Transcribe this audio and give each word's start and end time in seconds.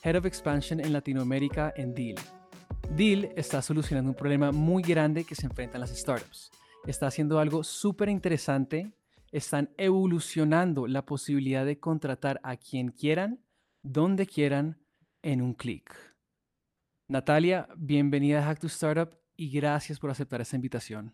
Head 0.00 0.14
of 0.14 0.26
Expansion 0.26 0.78
en 0.78 0.92
Latinoamérica 0.92 1.72
en 1.76 1.92
Deal. 1.92 2.14
Deal 2.90 3.32
está 3.36 3.60
solucionando 3.60 4.10
un 4.10 4.16
problema 4.16 4.52
muy 4.52 4.80
grande 4.82 5.24
que 5.24 5.34
se 5.34 5.46
enfrentan 5.46 5.80
las 5.80 5.90
startups. 5.90 6.52
Está 6.86 7.08
haciendo 7.08 7.40
algo 7.40 7.64
súper 7.64 8.08
interesante. 8.08 8.92
Están 9.32 9.70
evolucionando 9.76 10.86
la 10.86 11.04
posibilidad 11.04 11.66
de 11.66 11.80
contratar 11.80 12.38
a 12.44 12.56
quien 12.56 12.92
quieran, 12.92 13.40
donde 13.82 14.26
quieran, 14.26 14.78
en 15.22 15.42
un 15.42 15.52
clic. 15.52 15.92
Natalia, 17.08 17.68
bienvenida 17.76 18.38
a 18.38 18.42
Hack 18.44 18.60
to 18.60 18.68
Startup 18.68 19.18
y 19.36 19.50
gracias 19.50 19.98
por 19.98 20.10
aceptar 20.10 20.40
esta 20.40 20.54
invitación. 20.54 21.12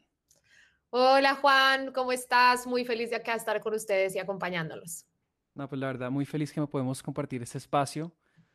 Hola 0.90 1.34
Juan, 1.36 1.90
¿cómo 1.92 2.12
estás? 2.12 2.66
Muy 2.66 2.84
feliz 2.84 3.08
de 3.08 3.16
acá 3.16 3.34
estar 3.34 3.60
con 3.62 3.72
ustedes 3.72 4.14
y 4.14 4.18
acompañándolos. 4.18 5.06
No, 5.54 5.68
pues 5.68 5.80
la 5.80 5.86
verdad, 5.86 6.10
muy 6.10 6.26
feliz 6.26 6.52
que 6.52 6.60
me 6.60 6.66
podemos 6.66 7.02
compartir 7.02 7.42
este 7.42 7.58
espacio. 7.58 8.12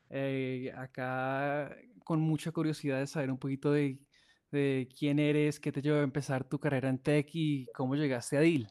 Eh, 0.10 0.74
acá 0.76 1.76
con 2.04 2.20
mucha 2.20 2.52
curiosidad 2.52 3.00
de 3.00 3.08
saber 3.08 3.30
un 3.30 3.38
poquito 3.38 3.72
de, 3.72 4.00
de, 4.52 4.90
quién 4.98 5.20
eres, 5.20 5.60
qué 5.60 5.72
te 5.72 5.82
llevó 5.82 6.00
a 6.00 6.04
empezar 6.04 6.44
tu 6.44 6.60
carrera 6.60 6.90
en 6.90 6.98
tech 6.98 7.30
y 7.34 7.68
cómo 7.76 7.96
llegaste 7.96 8.38
a 8.38 8.42
DIL. 8.42 8.68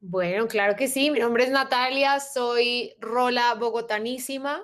Bueno, 0.00 0.46
claro 0.46 0.76
que 0.76 0.88
sí. 0.88 1.10
Mi 1.10 1.18
nombre 1.18 1.44
es 1.44 1.50
Natalia, 1.50 2.20
soy 2.20 2.94
rola 3.00 3.54
bogotanísima. 3.54 4.62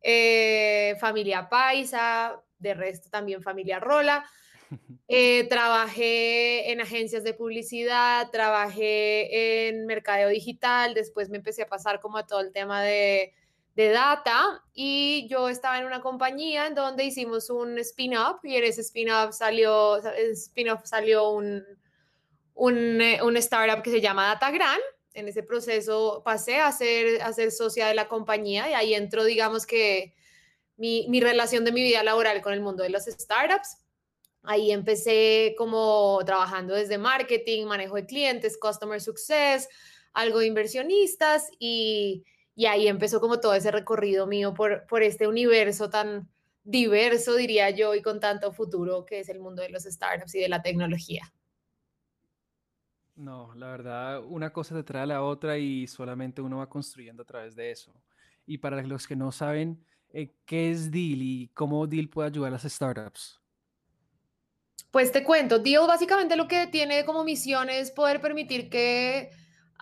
Eh, 0.00 0.96
familia 1.00 1.48
paisa, 1.48 2.42
de 2.58 2.74
resto 2.74 3.10
también 3.10 3.42
familia 3.42 3.78
rola. 3.80 4.24
Eh, 5.14 5.46
trabajé 5.50 6.72
en 6.72 6.80
agencias 6.80 7.22
de 7.22 7.34
publicidad, 7.34 8.30
trabajé 8.30 9.68
en 9.68 9.84
mercadeo 9.84 10.30
digital, 10.30 10.94
después 10.94 11.28
me 11.28 11.36
empecé 11.36 11.60
a 11.60 11.68
pasar 11.68 12.00
como 12.00 12.16
a 12.16 12.26
todo 12.26 12.40
el 12.40 12.52
tema 12.52 12.82
de, 12.82 13.34
de 13.74 13.88
data 13.88 14.62
y 14.74 15.26
yo 15.28 15.48
estaba 15.48 15.78
en 15.78 15.86
una 15.86 16.00
compañía 16.00 16.66
en 16.66 16.74
donde 16.74 17.04
hicimos 17.04 17.48
un 17.50 17.78
spin-off 17.78 18.44
y 18.44 18.56
en 18.56 18.64
ese 18.64 18.82
spin-off 18.82 19.34
salió, 19.34 19.96
spin 20.32 20.68
salió 20.84 21.30
un, 21.30 21.64
un, 22.54 23.00
eh, 23.00 23.22
un 23.22 23.36
startup 23.38 23.82
que 23.82 23.90
se 23.90 24.00
llama 24.00 24.26
DataGran 24.28 24.80
en 25.14 25.28
ese 25.28 25.42
proceso 25.42 26.22
pasé 26.24 26.56
a 26.56 26.72
ser, 26.72 27.22
a 27.22 27.32
ser 27.32 27.50
socia 27.50 27.86
de 27.86 27.94
la 27.94 28.08
compañía 28.08 28.70
y 28.70 28.74
ahí 28.74 28.94
entró, 28.94 29.24
digamos 29.24 29.66
que, 29.66 30.14
mi, 30.76 31.06
mi, 31.08 31.20
relación 31.20 31.64
de 31.64 31.72
mi 31.72 31.82
vida 31.82 32.02
laboral 32.02 32.40
con 32.40 32.52
el 32.54 32.60
mundo 32.60 32.82
de 32.82 32.88
las 32.88 33.06
startups. 33.06 33.76
Ahí 34.42 34.72
empecé 34.72 35.54
como 35.56 36.18
trabajando 36.24 36.74
desde 36.74 36.98
marketing, 36.98 37.66
manejo 37.66 37.96
de 37.96 38.06
clientes, 38.06 38.58
customer 38.58 39.00
success, 39.00 39.68
algo 40.12 40.40
de 40.40 40.46
inversionistas 40.46 41.48
y, 41.58 42.24
y 42.54 42.66
ahí 42.66 42.88
empezó 42.88 43.20
como 43.20 43.40
todo 43.40 43.54
ese 43.54 43.70
recorrido 43.70 44.26
mío 44.26 44.54
por, 44.54 44.86
por 44.86 45.02
este 45.02 45.26
universo 45.26 45.90
tan 45.90 46.28
diverso, 46.64 47.34
diría 47.34 47.70
yo, 47.70 47.94
y 47.94 48.02
con 48.02 48.20
tanto 48.20 48.52
futuro 48.52 49.04
que 49.04 49.20
es 49.20 49.28
el 49.28 49.40
mundo 49.40 49.62
de 49.62 49.70
los 49.70 49.84
startups 49.84 50.34
y 50.34 50.40
de 50.40 50.48
la 50.48 50.62
tecnología. 50.62 51.32
No, 53.14 53.54
la 53.54 53.68
verdad, 53.68 54.22
una 54.24 54.52
cosa 54.52 54.74
te 54.74 54.82
trae 54.82 55.02
a 55.02 55.06
la 55.06 55.22
otra 55.22 55.58
y 55.58 55.86
solamente 55.86 56.40
uno 56.40 56.58
va 56.58 56.68
construyendo 56.68 57.22
a 57.22 57.26
través 57.26 57.54
de 57.54 57.70
eso. 57.70 57.92
Y 58.46 58.58
para 58.58 58.82
los 58.82 59.06
que 59.06 59.16
no 59.16 59.32
saben, 59.32 59.84
eh, 60.10 60.34
¿qué 60.44 60.70
es 60.70 60.90
Deal 60.90 61.22
y 61.22 61.50
cómo 61.54 61.86
Deal 61.86 62.08
puede 62.08 62.28
ayudar 62.28 62.48
a 62.48 62.52
las 62.52 62.62
startups? 62.62 63.40
Pues 64.90 65.12
te 65.12 65.24
cuento, 65.24 65.58
Deal 65.58 65.86
básicamente 65.86 66.36
lo 66.36 66.48
que 66.48 66.66
tiene 66.66 67.04
como 67.04 67.24
misión 67.24 67.70
es 67.70 67.90
poder 67.90 68.20
permitir 68.20 68.68
que 68.68 69.30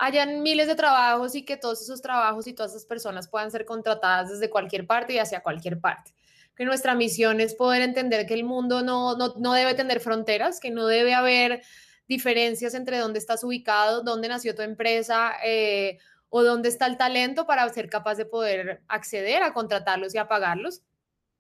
hayan 0.01 0.43
miles 0.43 0.67
de 0.67 0.75
trabajos 0.75 1.35
y 1.35 1.45
que 1.45 1.59
todos 1.59 1.83
esos 1.83 2.01
trabajos 2.01 2.47
y 2.47 2.55
todas 2.55 2.73
esas 2.73 2.87
personas 2.87 3.29
puedan 3.29 3.51
ser 3.51 3.67
contratadas 3.67 4.31
desde 4.31 4.49
cualquier 4.49 4.87
parte 4.87 5.13
y 5.13 5.19
hacia 5.19 5.43
cualquier 5.43 5.79
parte. 5.79 6.15
Que 6.57 6.65
nuestra 6.65 6.95
misión 6.95 7.41
es 7.41 7.55
poder 7.55 7.83
entender 7.83 8.27
que 8.27 8.33
el 8.33 8.45
mundo 8.45 8.83
no, 8.83 9.15
no, 9.17 9.35
no 9.37 9.53
debe 9.53 9.75
tener 9.75 10.01
fronteras, 10.01 10.59
que 10.59 10.71
no 10.71 10.87
debe 10.87 11.13
haber 11.13 11.63
diferencias 12.09 12.73
entre 12.73 12.99
dónde 12.99 13.19
estás 13.19 13.45
ubicado, 13.45 14.03
dónde 14.03 14.29
nació 14.29 14.55
tu 14.55 14.63
empresa 14.63 15.35
eh, 15.45 15.99
o 16.31 16.43
dónde 16.43 16.71
está 16.71 16.87
el 16.87 16.97
talento 16.97 17.47
para 17.47 17.69
ser 17.69 17.91
capaz 17.91 18.15
de 18.15 18.25
poder 18.25 18.83
acceder 18.89 19.43
a 19.43 19.53
contratarlos 19.53 20.15
y 20.15 20.19
a 20.19 20.29
pagarlos. 20.29 20.81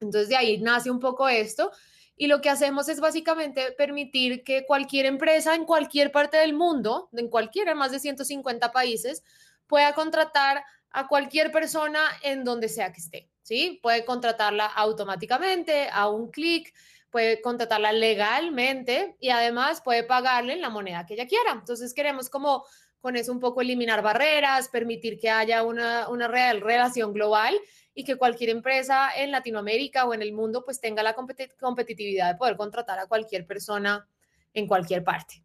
Entonces 0.01 0.29
de 0.29 0.37
ahí 0.37 0.61
nace 0.61 0.91
un 0.91 1.01
poco 1.01 1.31
esto. 1.31 1.73
Y 2.17 2.27
lo 2.27 2.41
que 2.41 2.51
hacemos 2.51 2.89
es 2.89 3.01
básicamente 3.01 3.73
permitir 3.73 4.45
que 4.45 4.67
cualquier 4.67 5.07
empresa 5.07 5.55
en 5.55 5.65
cualquier 5.65 6.13
parte 6.13 6.37
del 6.37 6.53
mundo, 6.53 7.09
en 7.13 7.29
cualquiera, 7.29 7.75
más 7.75 7.93
de 7.93 8.01
150 8.01 8.73
países, 8.73 9.25
pueda 9.67 9.95
contratar 9.95 10.63
a 10.91 11.07
cualquier 11.09 11.51
persona 11.51 12.01
en 12.23 12.45
donde 12.45 12.69
sea 12.69 12.93
que 12.93 13.01
esté. 13.01 13.31
¿sí? 13.43 13.79
Puede 13.83 14.05
contratarla 14.05 14.67
automáticamente, 14.67 15.89
a 15.91 16.09
un 16.09 16.31
clic, 16.31 16.75
puede 17.11 17.41
contratarla 17.41 17.93
legalmente 17.93 19.17
y 19.21 19.31
además 19.31 19.81
puede 19.83 20.05
pagarle 20.05 20.53
en 20.53 20.61
la 20.61 20.71
moneda 20.71 21.07
que 21.07 21.15
ella 21.15 21.27
quiera. 21.27 21.53
Entonces 21.53 21.95
queremos 21.95 22.31
como 22.31 22.65
con 23.01 23.17
eso 23.17 23.33
un 23.33 23.41
poco 23.41 23.61
eliminar 23.63 24.03
barreras, 24.03 24.69
permitir 24.69 25.19
que 25.19 25.31
haya 25.31 25.63
una, 25.63 26.09
una 26.09 26.29
real 26.29 26.61
relación 26.61 27.13
global 27.13 27.59
y 27.95 28.05
que 28.05 28.17
cualquier 28.17 28.51
empresa 28.51 29.11
en 29.17 29.31
Latinoamérica 29.31 30.07
o 30.07 30.15
en 30.15 30.23
el 30.23 30.33
mundo 30.33 30.65
pues 30.65 30.81
tenga 30.81 31.03
la 31.03 31.15
competitividad 31.15 32.33
de 32.33 32.39
poder 32.39 32.57
contratar 32.57 32.99
a 32.99 33.07
cualquier 33.07 33.47
persona 33.47 34.09
en 34.55 34.67
cualquier 34.67 35.05
parte. 35.05 35.43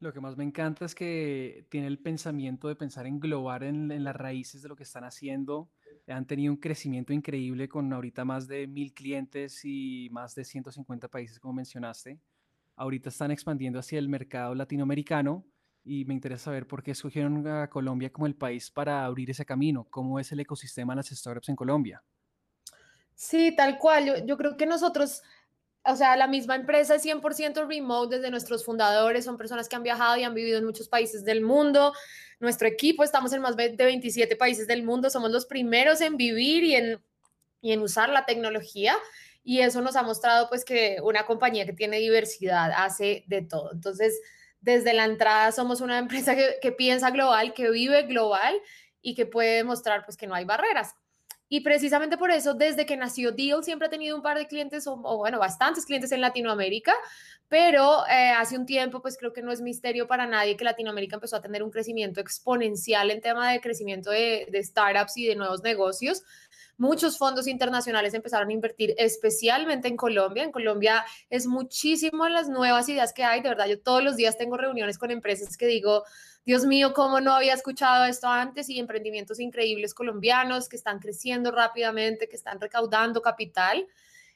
Lo 0.00 0.12
que 0.12 0.20
más 0.20 0.36
me 0.36 0.44
encanta 0.44 0.84
es 0.84 0.94
que 0.94 1.66
tiene 1.70 1.86
el 1.86 1.98
pensamiento 1.98 2.68
de 2.68 2.76
pensar 2.76 3.06
en 3.06 3.20
global 3.20 3.62
en, 3.62 3.90
en 3.90 4.04
las 4.04 4.16
raíces 4.16 4.62
de 4.62 4.68
lo 4.68 4.76
que 4.76 4.82
están 4.82 5.04
haciendo 5.04 5.70
han 6.12 6.26
tenido 6.26 6.52
un 6.52 6.58
crecimiento 6.58 7.12
increíble 7.12 7.68
con 7.68 7.92
ahorita 7.92 8.24
más 8.24 8.46
de 8.46 8.66
mil 8.66 8.92
clientes 8.92 9.64
y 9.64 10.08
más 10.12 10.34
de 10.34 10.44
150 10.44 11.08
países, 11.08 11.38
como 11.38 11.54
mencionaste. 11.54 12.18
Ahorita 12.76 13.08
están 13.08 13.30
expandiendo 13.30 13.78
hacia 13.78 13.98
el 13.98 14.08
mercado 14.08 14.54
latinoamericano 14.54 15.44
y 15.84 16.04
me 16.04 16.14
interesa 16.14 16.44
saber 16.44 16.66
por 16.66 16.82
qué 16.82 16.92
escogieron 16.92 17.46
a 17.46 17.68
Colombia 17.68 18.10
como 18.10 18.26
el 18.26 18.34
país 18.34 18.70
para 18.70 19.04
abrir 19.04 19.30
ese 19.30 19.44
camino. 19.44 19.86
¿Cómo 19.90 20.18
es 20.18 20.32
el 20.32 20.40
ecosistema 20.40 20.94
de 20.94 20.96
las 20.96 21.08
startups 21.08 21.48
en 21.48 21.56
Colombia? 21.56 22.02
Sí, 23.14 23.54
tal 23.56 23.78
cual. 23.78 24.06
Yo, 24.06 24.26
yo 24.26 24.36
creo 24.36 24.56
que 24.56 24.66
nosotros 24.66 25.22
o 25.86 25.96
sea, 25.96 26.16
la 26.16 26.26
misma 26.26 26.56
empresa 26.56 26.94
es 26.94 27.04
100% 27.04 27.66
remote 27.68 28.16
desde 28.16 28.30
nuestros 28.30 28.64
fundadores, 28.64 29.24
son 29.24 29.36
personas 29.36 29.68
que 29.68 29.76
han 29.76 29.82
viajado 29.82 30.16
y 30.16 30.24
han 30.24 30.32
vivido 30.34 30.58
en 30.58 30.64
muchos 30.64 30.88
países 30.88 31.24
del 31.24 31.42
mundo. 31.42 31.92
Nuestro 32.40 32.66
equipo, 32.66 33.04
estamos 33.04 33.32
en 33.34 33.42
más 33.42 33.54
de 33.54 33.68
27 33.76 34.34
países 34.36 34.66
del 34.66 34.82
mundo, 34.82 35.10
somos 35.10 35.30
los 35.30 35.44
primeros 35.44 36.00
en 36.00 36.16
vivir 36.16 36.64
y 36.64 36.74
en, 36.74 37.02
y 37.60 37.72
en 37.72 37.82
usar 37.82 38.08
la 38.08 38.24
tecnología. 38.24 38.96
Y 39.42 39.60
eso 39.60 39.82
nos 39.82 39.94
ha 39.96 40.02
mostrado 40.02 40.48
pues 40.48 40.64
que 40.64 40.96
una 41.02 41.26
compañía 41.26 41.66
que 41.66 41.74
tiene 41.74 41.98
diversidad 41.98 42.72
hace 42.74 43.24
de 43.26 43.42
todo. 43.42 43.70
Entonces, 43.72 44.18
desde 44.64 44.94
la 44.94 45.04
entrada 45.04 45.52
somos 45.52 45.80
una 45.82 45.98
empresa 45.98 46.34
que, 46.34 46.72
piensa 46.72 47.10
global, 47.10 47.52
que 47.52 47.70
vive 47.70 48.02
global 48.04 48.54
y 49.02 49.14
que 49.14 49.26
puede 49.26 49.56
demostrar 49.56 50.04
pues 50.04 50.16
que 50.16 50.26
no 50.26 50.34
hay 50.34 50.44
barreras. 50.44 50.94
Y 51.50 51.60
precisamente 51.60 52.16
por 52.16 52.30
eso, 52.30 52.54
desde 52.54 52.86
que 52.86 52.96
nació 52.96 53.30
Deal, 53.30 53.62
siempre 53.62 53.86
ha 53.86 53.90
tenido 53.90 54.16
un 54.16 54.22
par 54.22 54.38
de 54.38 54.46
clientes, 54.46 54.86
o, 54.86 54.96
bueno, 54.96 55.38
bastantes 55.38 55.84
clientes 55.84 56.10
en 56.10 56.22
Latinoamérica, 56.22 56.94
pero 57.48 58.06
eh, 58.06 58.30
hace 58.30 58.56
un 58.56 58.64
tiempo, 58.64 59.02
pues 59.02 59.18
creo 59.18 59.34
que 59.34 59.42
no 59.42 59.52
es 59.52 59.60
misterio 59.60 60.08
para 60.08 60.26
nadie 60.26 60.56
que 60.56 60.64
Latinoamérica 60.64 61.16
empezó 61.16 61.36
a 61.36 61.42
tener 61.42 61.62
un 61.62 61.70
crecimiento 61.70 62.20
exponencial 62.20 63.10
en 63.10 63.20
tema 63.20 63.52
de 63.52 63.60
crecimiento 63.60 64.10
de, 64.10 64.48
de 64.50 64.64
startups 64.64 65.18
y 65.18 65.26
de 65.26 65.36
nuevos 65.36 65.62
negocios 65.62 66.22
muchos 66.76 67.18
fondos 67.18 67.46
internacionales 67.46 68.14
empezaron 68.14 68.48
a 68.48 68.52
invertir 68.52 68.94
especialmente 68.98 69.88
en 69.88 69.96
Colombia. 69.96 70.44
En 70.44 70.52
Colombia 70.52 71.04
es 71.30 71.46
muchísimo 71.46 72.28
las 72.28 72.48
nuevas 72.48 72.88
ideas 72.88 73.12
que 73.12 73.24
hay. 73.24 73.40
De 73.40 73.48
verdad, 73.48 73.66
yo 73.66 73.80
todos 73.80 74.02
los 74.02 74.16
días 74.16 74.36
tengo 74.36 74.56
reuniones 74.56 74.98
con 74.98 75.10
empresas 75.10 75.56
que 75.56 75.66
digo, 75.66 76.04
Dios 76.44 76.66
mío, 76.66 76.92
¿cómo 76.92 77.20
no 77.20 77.32
había 77.32 77.54
escuchado 77.54 78.04
esto 78.04 78.28
antes? 78.28 78.68
Y 78.68 78.78
emprendimientos 78.78 79.40
increíbles 79.40 79.94
colombianos 79.94 80.68
que 80.68 80.76
están 80.76 80.98
creciendo 80.98 81.50
rápidamente, 81.50 82.28
que 82.28 82.36
están 82.36 82.60
recaudando 82.60 83.22
capital. 83.22 83.86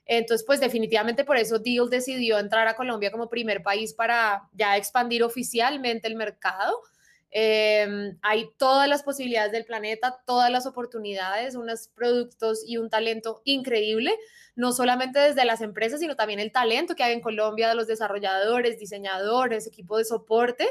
Entonces, 0.06 0.44
pues 0.46 0.58
definitivamente 0.58 1.24
por 1.24 1.36
eso 1.36 1.58
Deal 1.58 1.90
decidió 1.90 2.38
entrar 2.38 2.66
a 2.66 2.76
Colombia 2.76 3.12
como 3.12 3.28
primer 3.28 3.62
país 3.62 3.92
para 3.92 4.48
ya 4.54 4.76
expandir 4.78 5.22
oficialmente 5.22 6.08
el 6.08 6.16
mercado. 6.16 6.80
Em, 7.30 8.18
hay 8.22 8.50
todas 8.56 8.88
las 8.88 9.02
posibilidades 9.02 9.52
del 9.52 9.66
planeta, 9.66 10.22
todas 10.24 10.50
las 10.50 10.66
oportunidades, 10.66 11.54
unos 11.56 11.88
productos 11.88 12.62
y 12.66 12.78
un 12.78 12.88
talento 12.88 13.42
increíble, 13.44 14.14
no 14.56 14.72
solamente 14.72 15.18
desde 15.18 15.44
las 15.44 15.60
empresas, 15.60 16.00
sino 16.00 16.16
también 16.16 16.40
el 16.40 16.52
talento 16.52 16.94
que 16.94 17.02
hay 17.02 17.12
en 17.12 17.20
Colombia 17.20 17.68
de 17.68 17.74
los 17.74 17.86
desarrolladores, 17.86 18.78
diseñadores, 18.78 19.66
equipo 19.66 19.98
de 19.98 20.06
soporte, 20.06 20.68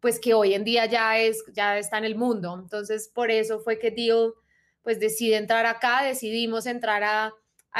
pues 0.00 0.20
que 0.20 0.34
hoy 0.34 0.54
en 0.54 0.62
día 0.64 0.86
ya, 0.86 1.18
es, 1.18 1.42
ya 1.52 1.78
está 1.78 1.98
en 1.98 2.04
el 2.04 2.14
mundo. 2.14 2.56
Entonces, 2.62 3.10
por 3.12 3.30
eso 3.32 3.58
fue 3.58 3.78
que 3.78 3.90
Deal 3.90 4.32
pues 4.82 5.00
decide 5.00 5.36
entrar 5.36 5.66
acá, 5.66 6.04
decidimos 6.04 6.66
entrar 6.66 7.02
a, 7.04 7.34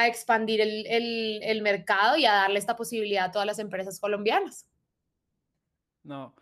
expandir 0.06 0.60
el, 0.60 0.86
el 1.42 1.62
mercado 1.62 2.16
y 2.16 2.24
a 2.24 2.32
darle 2.32 2.60
esta 2.60 2.76
posibilidad 2.76 3.24
a 3.24 3.30
todas 3.32 3.46
las 3.46 3.58
empresas 3.58 3.98
colombianas. 3.98 4.64
No, 6.04 6.36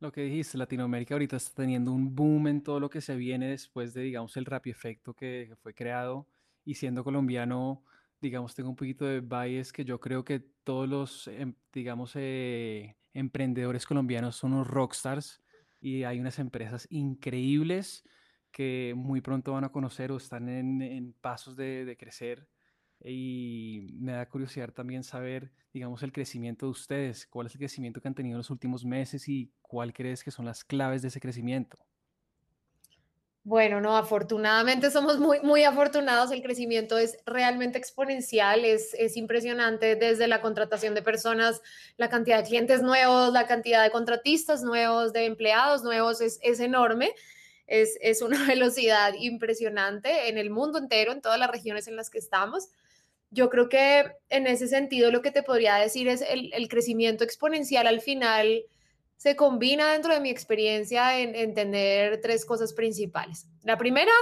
lo 0.00 0.10
que 0.10 0.22
dijiste, 0.22 0.56
Latinoamérica 0.56 1.14
ahorita 1.14 1.36
está 1.36 1.62
teniendo 1.62 1.92
un 1.92 2.14
boom 2.14 2.48
en 2.48 2.62
todo 2.62 2.80
lo 2.80 2.88
que 2.88 3.02
se 3.02 3.16
viene 3.16 3.50
después 3.50 3.92
de, 3.92 4.02
digamos, 4.02 4.36
el 4.38 4.46
rap 4.46 4.66
efecto 4.66 5.14
que, 5.14 5.54
fue 5.62 5.74
creado. 5.74 6.26
Y 6.64 6.74
siendo 6.74 7.04
colombiano, 7.04 7.84
digamos, 8.20 8.54
tengo 8.54 8.70
un 8.70 8.76
poquito 8.76 9.04
de 9.04 9.20
bias 9.20 9.72
que 9.72 9.84
yo 9.84 10.00
creo 10.00 10.24
que 10.24 10.40
todos 10.64 10.88
los, 10.88 11.28
em, 11.28 11.54
digamos, 11.72 12.12
eh, 12.14 12.96
emprendedores 13.12 13.86
colombianos 13.86 14.36
son 14.36 14.54
unos 14.54 14.68
rockstars 14.68 15.42
y 15.80 16.04
hay 16.04 16.18
unas 16.18 16.38
empresas 16.38 16.86
increíbles 16.90 18.04
que 18.50 18.94
muy 18.96 19.20
pronto 19.20 19.52
van 19.52 19.64
a 19.64 19.72
conocer 19.72 20.12
o 20.12 20.16
están 20.16 20.48
en, 20.48 21.14
pasos 21.20 21.56
de, 21.56 21.84
de 21.84 21.96
crecer 21.96 22.48
y 23.04 23.88
me 23.98 24.12
da 24.12 24.28
curiosidad 24.28 24.72
también 24.72 25.02
saber, 25.04 25.50
digamos, 25.72 26.02
el 26.02 26.12
crecimiento 26.12 26.66
de 26.66 26.72
ustedes. 26.72 27.26
¿Cuál 27.26 27.46
es 27.46 27.54
el 27.54 27.58
crecimiento 27.58 28.00
que 28.00 28.08
han 28.08 28.14
tenido 28.14 28.34
en 28.34 28.38
los 28.38 28.50
últimos 28.50 28.84
meses 28.84 29.28
y 29.28 29.50
cuál 29.62 29.92
crees 29.92 30.22
que 30.22 30.30
son 30.30 30.44
las 30.44 30.64
claves 30.64 31.02
de 31.02 31.08
ese 31.08 31.20
crecimiento? 31.20 31.78
Bueno, 33.42 33.80
no, 33.80 33.96
afortunadamente 33.96 34.90
somos 34.90 35.18
muy, 35.18 35.40
muy 35.40 35.64
afortunados. 35.64 36.30
El 36.30 36.42
crecimiento 36.42 36.98
es 36.98 37.16
realmente 37.24 37.78
exponencial, 37.78 38.66
es, 38.66 38.92
es 38.92 39.16
impresionante 39.16 39.96
desde 39.96 40.28
la 40.28 40.42
contratación 40.42 40.94
de 40.94 41.00
personas, 41.00 41.62
la 41.96 42.10
cantidad 42.10 42.36
de 42.36 42.48
clientes 42.48 42.82
nuevos, 42.82 43.32
la 43.32 43.46
cantidad 43.46 43.82
de 43.82 43.90
contratistas 43.90 44.62
nuevos, 44.62 45.14
de 45.14 45.24
empleados 45.24 45.82
nuevos, 45.82 46.20
es, 46.20 46.38
es 46.42 46.60
enorme. 46.60 47.14
Es, 47.66 47.96
es, 48.02 48.20
una 48.20 48.44
velocidad 48.46 49.14
impresionante 49.18 50.28
en 50.28 50.36
el 50.36 50.50
mundo 50.50 50.78
entero, 50.78 51.12
en 51.12 51.22
todas 51.22 51.38
las 51.38 51.50
regiones 51.50 51.88
en 51.88 51.96
las 51.96 52.10
que 52.10 52.18
estamos 52.18 52.68
yo 53.30 53.48
creo 53.48 53.68
que 53.68 54.12
en 54.28 54.46
ese 54.46 54.68
sentido 54.68 55.10
lo 55.10 55.22
que 55.22 55.30
te 55.30 55.42
podría 55.42 55.76
decir 55.76 56.08
es 56.08 56.22
el, 56.22 56.68
crecimiento 56.68 57.24
exponencial 57.24 57.86
al 57.86 58.00
final 58.00 58.64
se 59.16 59.36
combina 59.36 59.92
dentro 59.92 60.12
de 60.12 60.20
mi 60.20 60.30
experiencia 60.30 61.18
en, 61.18 61.34
en, 61.34 61.54
tener 61.54 62.20
tres 62.20 62.44
cosas 62.44 62.72
principales. 62.72 63.46
La 63.62 63.76
primera, 63.76 64.12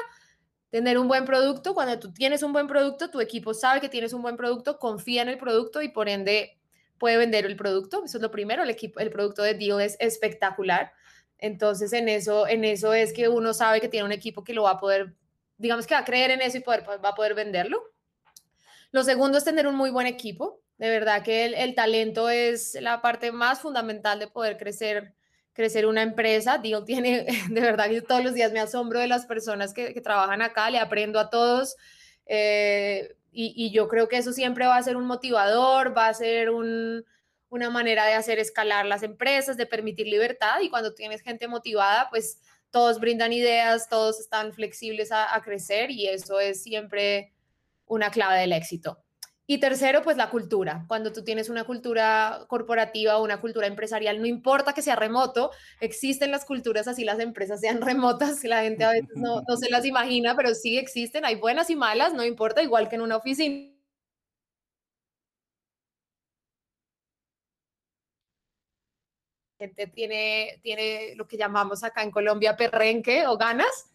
tener 0.70 0.98
un 0.98 1.08
buen 1.08 1.24
producto. 1.24 1.74
Cuando 1.74 1.98
tú 1.98 2.12
tienes 2.12 2.42
un 2.42 2.52
buen 2.52 2.66
producto, 2.66 3.10
tu 3.10 3.20
equipo 3.20 3.54
sabe 3.54 3.80
que 3.80 3.88
tienes 3.88 4.12
un 4.12 4.22
buen 4.22 4.36
producto, 4.36 4.78
confía 4.78 5.22
en 5.22 5.28
el 5.28 5.38
producto 5.38 5.82
y 5.82 5.88
por 5.88 6.08
ende 6.08 6.58
puede 6.98 7.16
vender 7.16 7.46
el 7.46 7.56
producto. 7.56 8.04
Eso 8.04 8.18
es 8.18 8.22
lo 8.22 8.30
primero. 8.30 8.62
El, 8.62 8.70
equipo, 8.70 9.00
el 9.00 9.10
producto 9.10 9.42
de 9.42 9.54
Dio 9.54 9.80
es 9.80 9.96
espectacular. 10.00 10.92
Entonces, 11.38 11.92
en 11.92 12.08
eso, 12.08 12.48
en 12.48 12.64
eso 12.64 12.92
es 12.92 13.12
que 13.12 13.28
uno 13.28 13.54
sabe 13.54 13.80
que 13.80 13.88
tiene 13.88 14.04
un 14.04 14.12
equipo 14.12 14.42
que 14.42 14.52
lo 14.52 14.64
va 14.64 14.72
a 14.72 14.80
poder, 14.80 15.14
digamos 15.56 15.86
que 15.86 15.94
va 15.94 16.00
a 16.00 16.04
creer 16.04 16.32
en 16.32 16.42
eso 16.42 16.58
y 16.58 16.64
va 16.66 17.08
a 17.08 17.14
poder 17.14 17.34
venderlo. 17.34 17.80
Lo 18.90 19.04
segundo 19.04 19.38
es 19.38 19.44
tener 19.44 19.66
un 19.66 19.74
muy 19.74 19.90
buen 19.90 20.06
equipo. 20.06 20.62
De 20.78 20.88
verdad 20.88 21.22
que 21.22 21.44
el, 21.44 21.74
talento 21.74 22.30
es 22.30 22.74
la 22.80 23.02
parte 23.02 23.32
más 23.32 23.60
fundamental 23.60 24.18
de 24.18 24.28
poder 24.28 24.56
crecer, 24.56 25.14
crecer 25.52 25.86
una 25.86 26.02
empresa. 26.02 26.58
Deal 26.58 26.84
tiene, 26.86 27.26
de 27.50 27.60
verdad 27.60 27.88
que 27.88 28.00
todos 28.00 28.24
los 28.24 28.34
días 28.34 28.52
me 28.52 28.60
asombro 28.60 29.00
de 29.00 29.08
las 29.08 29.26
personas 29.26 29.74
que, 29.74 30.00
trabajan 30.00 30.42
acá, 30.42 30.70
le 30.70 30.78
aprendo 30.78 31.18
a 31.18 31.30
todos. 31.30 31.76
Eh, 32.26 33.14
y, 33.30 33.70
yo 33.72 33.88
creo 33.88 34.08
que 34.08 34.16
eso 34.16 34.32
siempre 34.32 34.66
va 34.66 34.76
a 34.76 34.82
ser 34.82 34.96
un 34.96 35.06
motivador, 35.06 35.96
va 35.96 36.08
a 36.08 36.14
ser 36.14 36.50
una 36.50 37.70
manera 37.70 38.06
de 38.06 38.14
hacer 38.14 38.38
escalar 38.38 38.86
las 38.86 39.02
empresas, 39.02 39.56
de 39.56 39.66
permitir 39.66 40.06
libertad. 40.06 40.60
Y 40.60 40.70
cuando 40.70 40.94
tienes 40.94 41.22
gente 41.22 41.46
motivada, 41.46 42.08
pues 42.10 42.40
todos 42.70 43.00
brindan 43.00 43.32
ideas, 43.32 43.88
todos 43.88 44.18
están 44.20 44.52
flexibles 44.52 45.10
a 45.12 45.40
crecer 45.44 45.90
y 45.90 46.06
eso 46.08 46.40
es 46.40 46.62
siempre 46.62 47.32
una 47.88 48.10
clave 48.10 48.38
del 48.40 48.52
éxito. 48.52 49.04
Y 49.50 49.60
tercero, 49.60 50.02
pues 50.02 50.18
la 50.18 50.28
cultura. 50.28 50.84
Cuando 50.88 51.10
tú 51.10 51.24
tienes 51.24 51.48
una 51.48 51.64
cultura 51.64 52.44
corporativa 52.48 53.16
o 53.16 53.24
una 53.24 53.40
cultura 53.40 53.66
empresarial, 53.66 54.20
no 54.20 54.26
importa 54.26 54.74
que 54.74 54.82
sea 54.82 54.94
remoto, 54.94 55.50
existen 55.80 56.30
las 56.30 56.44
culturas 56.44 56.86
así 56.86 57.02
las 57.02 57.18
empresas 57.18 57.60
sean 57.60 57.80
remotas, 57.82 58.44
la 58.44 58.62
gente 58.62 58.84
a 58.84 58.90
veces 58.90 59.16
no, 59.16 59.42
no 59.48 59.56
se 59.56 59.70
las 59.70 59.86
imagina, 59.86 60.36
pero 60.36 60.54
sí 60.54 60.76
existen, 60.76 61.24
hay 61.24 61.36
buenas 61.36 61.70
y 61.70 61.76
malas, 61.76 62.12
no 62.12 62.24
importa, 62.24 62.62
igual 62.62 62.90
que 62.90 62.96
en 62.96 63.02
una 63.02 63.16
oficina. 63.16 63.72
gente 69.58 69.86
tiene, 69.88 70.60
tiene 70.62 71.14
lo 71.16 71.26
que 71.26 71.36
llamamos 71.36 71.82
acá 71.82 72.02
en 72.02 72.10
Colombia 72.10 72.56
perrenque 72.56 73.26
o 73.26 73.36
ganas, 73.36 73.90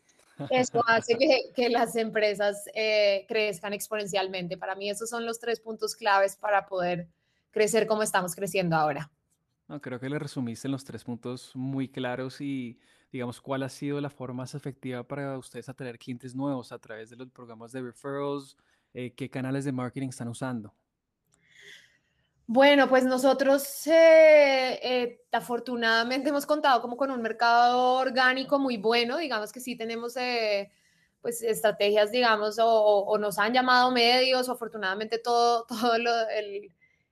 eso 0.49 0.83
hace 0.87 1.17
que, 1.55 1.69
las 1.69 1.95
empresas 1.95 2.65
eh, 2.73 3.25
crezcan 3.27 3.73
exponencialmente. 3.73 4.57
Para 4.57 4.75
mí 4.75 4.89
esos 4.89 5.09
son 5.09 5.25
los 5.25 5.39
tres 5.39 5.59
puntos 5.59 5.95
claves 5.95 6.35
para 6.35 6.65
poder 6.65 7.07
crecer 7.51 7.87
como 7.87 8.03
estamos 8.03 8.35
creciendo 8.35 8.75
ahora. 8.75 9.11
No, 9.67 9.79
creo 9.79 9.99
que 9.99 10.09
le 10.09 10.19
resumiste 10.19 10.67
en 10.67 10.73
los 10.73 10.83
tres 10.83 11.03
puntos 11.03 11.51
muy 11.55 11.87
claros 11.87 12.41
y 12.41 12.79
digamos 13.11 13.39
cuál 13.39 13.63
ha 13.63 13.69
sido 13.69 14.01
la 14.01 14.09
forma 14.09 14.43
más 14.43 14.55
efectiva 14.55 15.03
para 15.03 15.37
ustedes 15.37 15.69
atraer 15.69 15.97
clientes 15.97 16.35
nuevos 16.35 16.71
a 16.71 16.79
través 16.79 17.09
de 17.09 17.15
los 17.15 17.29
programas 17.29 17.71
de 17.71 17.81
referrals, 17.81 18.57
eh, 18.93 19.13
qué 19.13 19.29
canales 19.29 19.63
de 19.65 19.71
marketing 19.71 20.09
están 20.09 20.27
usando. 20.27 20.73
Bueno, 22.47 22.89
pues 22.89 23.05
nosotros 23.05 23.87
eh, 23.87 24.79
eh, 24.83 25.21
afortunadamente 25.31 26.29
hemos 26.29 26.45
contado 26.45 26.81
como 26.81 26.97
con 26.97 27.09
un 27.09 27.21
mercado 27.21 27.93
orgánico 27.95 28.59
muy 28.59 28.75
bueno, 28.77 29.17
digamos 29.17 29.53
que 29.53 29.61
sí 29.61 29.77
tenemos 29.77 30.17
eh, 30.17 30.69
pues 31.21 31.41
estrategias, 31.41 32.11
digamos, 32.11 32.57
o, 32.59 33.17
nos 33.17 33.39
han 33.39 33.53
llamado 33.53 33.91
medios, 33.91 34.49
o 34.49 34.51
afortunadamente 34.51 35.19
todo, 35.19 35.65
todo 35.69 35.95
el, 35.95 36.69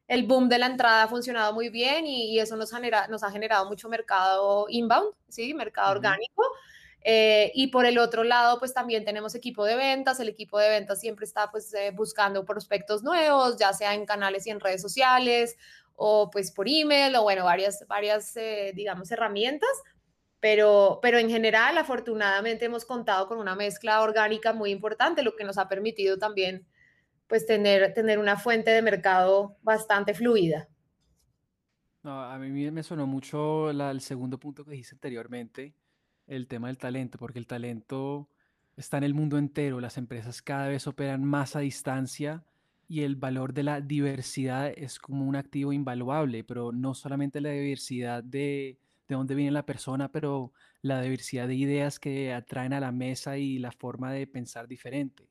el, 0.07 0.23
boom 0.27 0.49
de 0.49 0.59
la 0.59 0.65
entrada 0.65 1.03
ha 1.03 1.07
funcionado 1.07 1.53
muy 1.53 1.69
bien 1.69 2.05
y, 2.05 2.37
eso 2.39 2.57
nos, 2.57 2.71
genera, 2.71 3.07
nos 3.07 3.23
ha 3.23 3.31
generado 3.31 3.67
mucho 3.69 3.87
mercado 3.87 4.65
inbound, 4.69 5.13
¿sí? 5.29 5.53
Mercado 5.53 5.91
orgánico. 5.91 6.43
Eh, 7.03 7.51
y 7.55 7.67
por 7.67 7.85
el 7.85 7.97
otro 7.97 8.23
lado, 8.23 8.59
pues 8.59 8.73
también 8.73 9.03
tenemos 9.03 9.33
equipo 9.33 9.65
de 9.65 9.75
ventas. 9.75 10.19
El 10.19 10.29
equipo 10.29 10.59
de 10.59 10.69
ventas 10.69 10.99
siempre 10.99 11.25
está 11.25 11.49
pues 11.49 11.73
eh, 11.73 11.91
buscando 11.91 12.45
prospectos 12.45 13.03
nuevos, 13.03 13.57
ya 13.57 13.73
sea 13.73 13.93
en 13.95 14.05
canales 14.05 14.45
y 14.47 14.51
en 14.51 14.59
redes 14.59 14.81
sociales 14.81 15.57
o 15.95 16.29
pues 16.31 16.51
por 16.51 16.67
email 16.67 17.15
o 17.15 17.23
bueno, 17.23 17.43
varias, 17.43 17.85
varias 17.87 18.35
eh, 18.37 18.71
digamos, 18.75 19.11
herramientas. 19.11 19.69
Pero, 20.39 20.97
pero 21.03 21.19
en 21.19 21.29
general, 21.29 21.77
afortunadamente 21.77 22.65
hemos 22.65 22.85
contado 22.85 23.27
con 23.27 23.37
una 23.37 23.55
mezcla 23.55 24.01
orgánica 24.01 24.53
muy 24.53 24.71
importante, 24.71 25.21
lo 25.21 25.35
que 25.35 25.43
nos 25.43 25.59
ha 25.59 25.67
permitido 25.67 26.17
también 26.17 26.65
pues 27.27 27.45
tener, 27.45 27.93
tener 27.93 28.17
una 28.17 28.37
fuente 28.37 28.71
de 28.71 28.81
mercado 28.81 29.55
bastante 29.61 30.15
fluida. 30.15 30.67
a 32.03 32.37
mí 32.39 32.71
me 32.71 32.81
sonó 32.81 33.05
mucho 33.05 33.69
el 33.69 34.01
segundo 34.01 34.39
punto 34.39 34.65
que 34.65 34.71
dijiste 34.71 34.95
anteriormente, 34.95 35.75
el 36.27 36.47
tema 36.47 36.67
del 36.67 36.77
talento, 36.77 37.17
porque 37.17 37.39
el 37.39 37.47
talento 37.47 38.29
está 38.77 38.97
en 38.97 39.03
el 39.03 39.13
mundo 39.13 39.37
entero, 39.37 39.79
las 39.79 39.97
empresas 39.97 40.41
cada 40.41 40.67
vez 40.67 40.87
operan 40.87 41.23
más 41.23 41.55
a 41.55 41.59
distancia 41.59 42.43
y 42.87 43.01
el 43.03 43.15
valor 43.15 43.53
de 43.53 43.63
la 43.63 43.81
diversidad 43.81 44.73
es 44.75 44.99
como 44.99 45.25
un 45.25 45.35
activo 45.35 45.71
invaluable, 45.71 46.43
pero 46.43 46.71
no 46.71 46.93
solamente 46.93 47.39
la 47.39 47.51
diversidad 47.51 48.23
de, 48.23 48.77
de 49.07 49.15
dónde 49.15 49.35
viene 49.35 49.51
la 49.51 49.65
persona, 49.65 50.11
pero 50.11 50.51
la 50.81 51.01
diversidad 51.01 51.47
de 51.47 51.55
ideas 51.55 51.99
que 51.99 52.33
atraen 52.33 52.73
a 52.73 52.79
la 52.79 52.91
mesa 52.91 53.37
y 53.37 53.59
la 53.59 53.71
forma 53.71 54.11
de 54.11 54.27
pensar 54.27 54.67
diferente. 54.67 55.29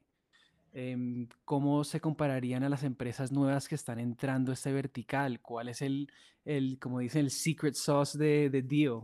Em, 0.73 1.29
¿Cómo 1.45 1.83
se 1.83 2.01
compararían 2.01 2.63
a 2.63 2.69
las 2.69 2.85
empresas 2.85 3.33
nuevas 3.33 3.69
que 3.69 3.75
están 3.75 3.99
entrando 3.99 4.53
a 4.53 4.55
este 4.55 4.73
vertical? 4.73 5.41
¿Cuál 5.41 5.69
es 5.69 5.83
el, 5.83 6.11
el 6.45 6.79
como 6.79 7.01
dicen, 7.01 7.25
el 7.25 7.31
secret 7.31 7.75
sauce 7.75 8.17
de, 8.17 8.51
de 8.51 8.63
Deal? 8.63 9.01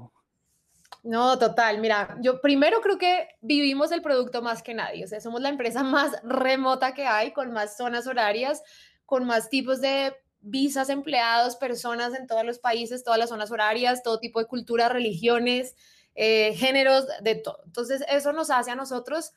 No, 1.03 1.39
total. 1.39 1.79
Mira, 1.79 2.17
yo 2.21 2.41
primero 2.41 2.81
creo 2.81 2.99
que 2.99 3.29
vivimos 3.41 3.93
el 3.93 4.03
producto 4.03 4.43
más 4.43 4.63
que 4.63 4.75
nadie. 4.75 5.05
O 5.05 5.09
sea, 5.09 5.21
somos 5.21 5.41
la 5.41 5.49
empresa 5.49 5.83
más 5.85 6.13
remota 6.23 6.95
que 6.95 7.07
hay, 7.07 7.33
con 7.33 7.53
más 7.53 7.77
zonas 7.77 8.07
horarias, 8.07 8.63
con 9.05 9.25
más 9.25 9.49
tipos 9.49 9.81
de 9.81 10.15
visas, 10.41 10.91
empleados, 10.91 11.57
personas 11.57 12.15
en 12.15 12.27
todos 12.27 12.45
los 12.45 12.59
países, 12.59 13.03
todas 13.03 13.19
las 13.19 13.31
zonas 13.31 13.51
horarias, 13.51 14.03
todo 14.03 14.21
tipo 14.21 14.39
de 14.39 14.47
culturas, 14.47 14.93
religiones, 14.93 15.75
eh, 16.15 16.55
géneros, 16.55 17.07
de 17.21 17.35
todo. 17.37 17.59
Entonces, 17.65 18.05
eso 18.09 18.33
nos 18.33 18.51
hace 18.51 18.71
a 18.71 18.77
nosotros 18.77 19.33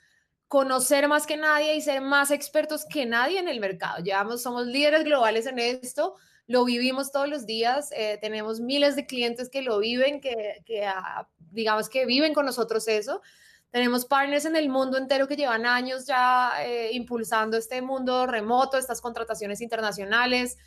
conocer 0.48 1.08
más 1.08 1.27
que 1.27 1.38
nadie 1.38 1.75
y 1.75 1.82
ser 1.82 2.01
más 2.01 2.32
expertos 2.32 2.86
que 2.86 3.06
nadie 3.06 3.39
en 3.39 3.48
el 3.48 3.60
mercado. 3.60 4.03
Llevamos, 4.03 4.41
somos 4.41 4.65
líderes 4.65 5.03
globales 5.03 5.46
en 5.46 5.60
esto 5.60 6.15
lo 6.50 6.65
vivimos 6.65 7.12
todos 7.12 7.29
los 7.29 7.46
días, 7.46 7.91
eh, 7.96 8.18
tenemos 8.20 8.60
miles 8.60 8.96
de 8.96 9.06
clientes 9.06 9.50
que 9.51 9.62
lo 9.62 9.77
viven, 9.77 10.20
que, 10.20 10.63
que 10.65 10.84
ah, 10.84 11.29
digamos 11.51 11.89
que 11.89 12.08
viven 12.08 12.34
con 12.34 12.44
nosotros 12.44 12.88
eso. 12.88 13.22
Tenemos 13.70 14.03
partners 14.03 14.46
en 14.46 14.56
el 14.56 14.68
mundo 14.68 14.98
entero 14.98 15.27
que 15.27 15.36
llevan 15.36 15.68
años 15.68 16.08
ya 16.08 16.53
eh, 16.65 16.89
impulsando 16.94 17.56
este 17.56 17.84
mundo 17.84 18.25
remoto, 18.25 18.79
estas 18.79 19.00
contrataciones 19.00 19.62
internacionales. 19.62 20.58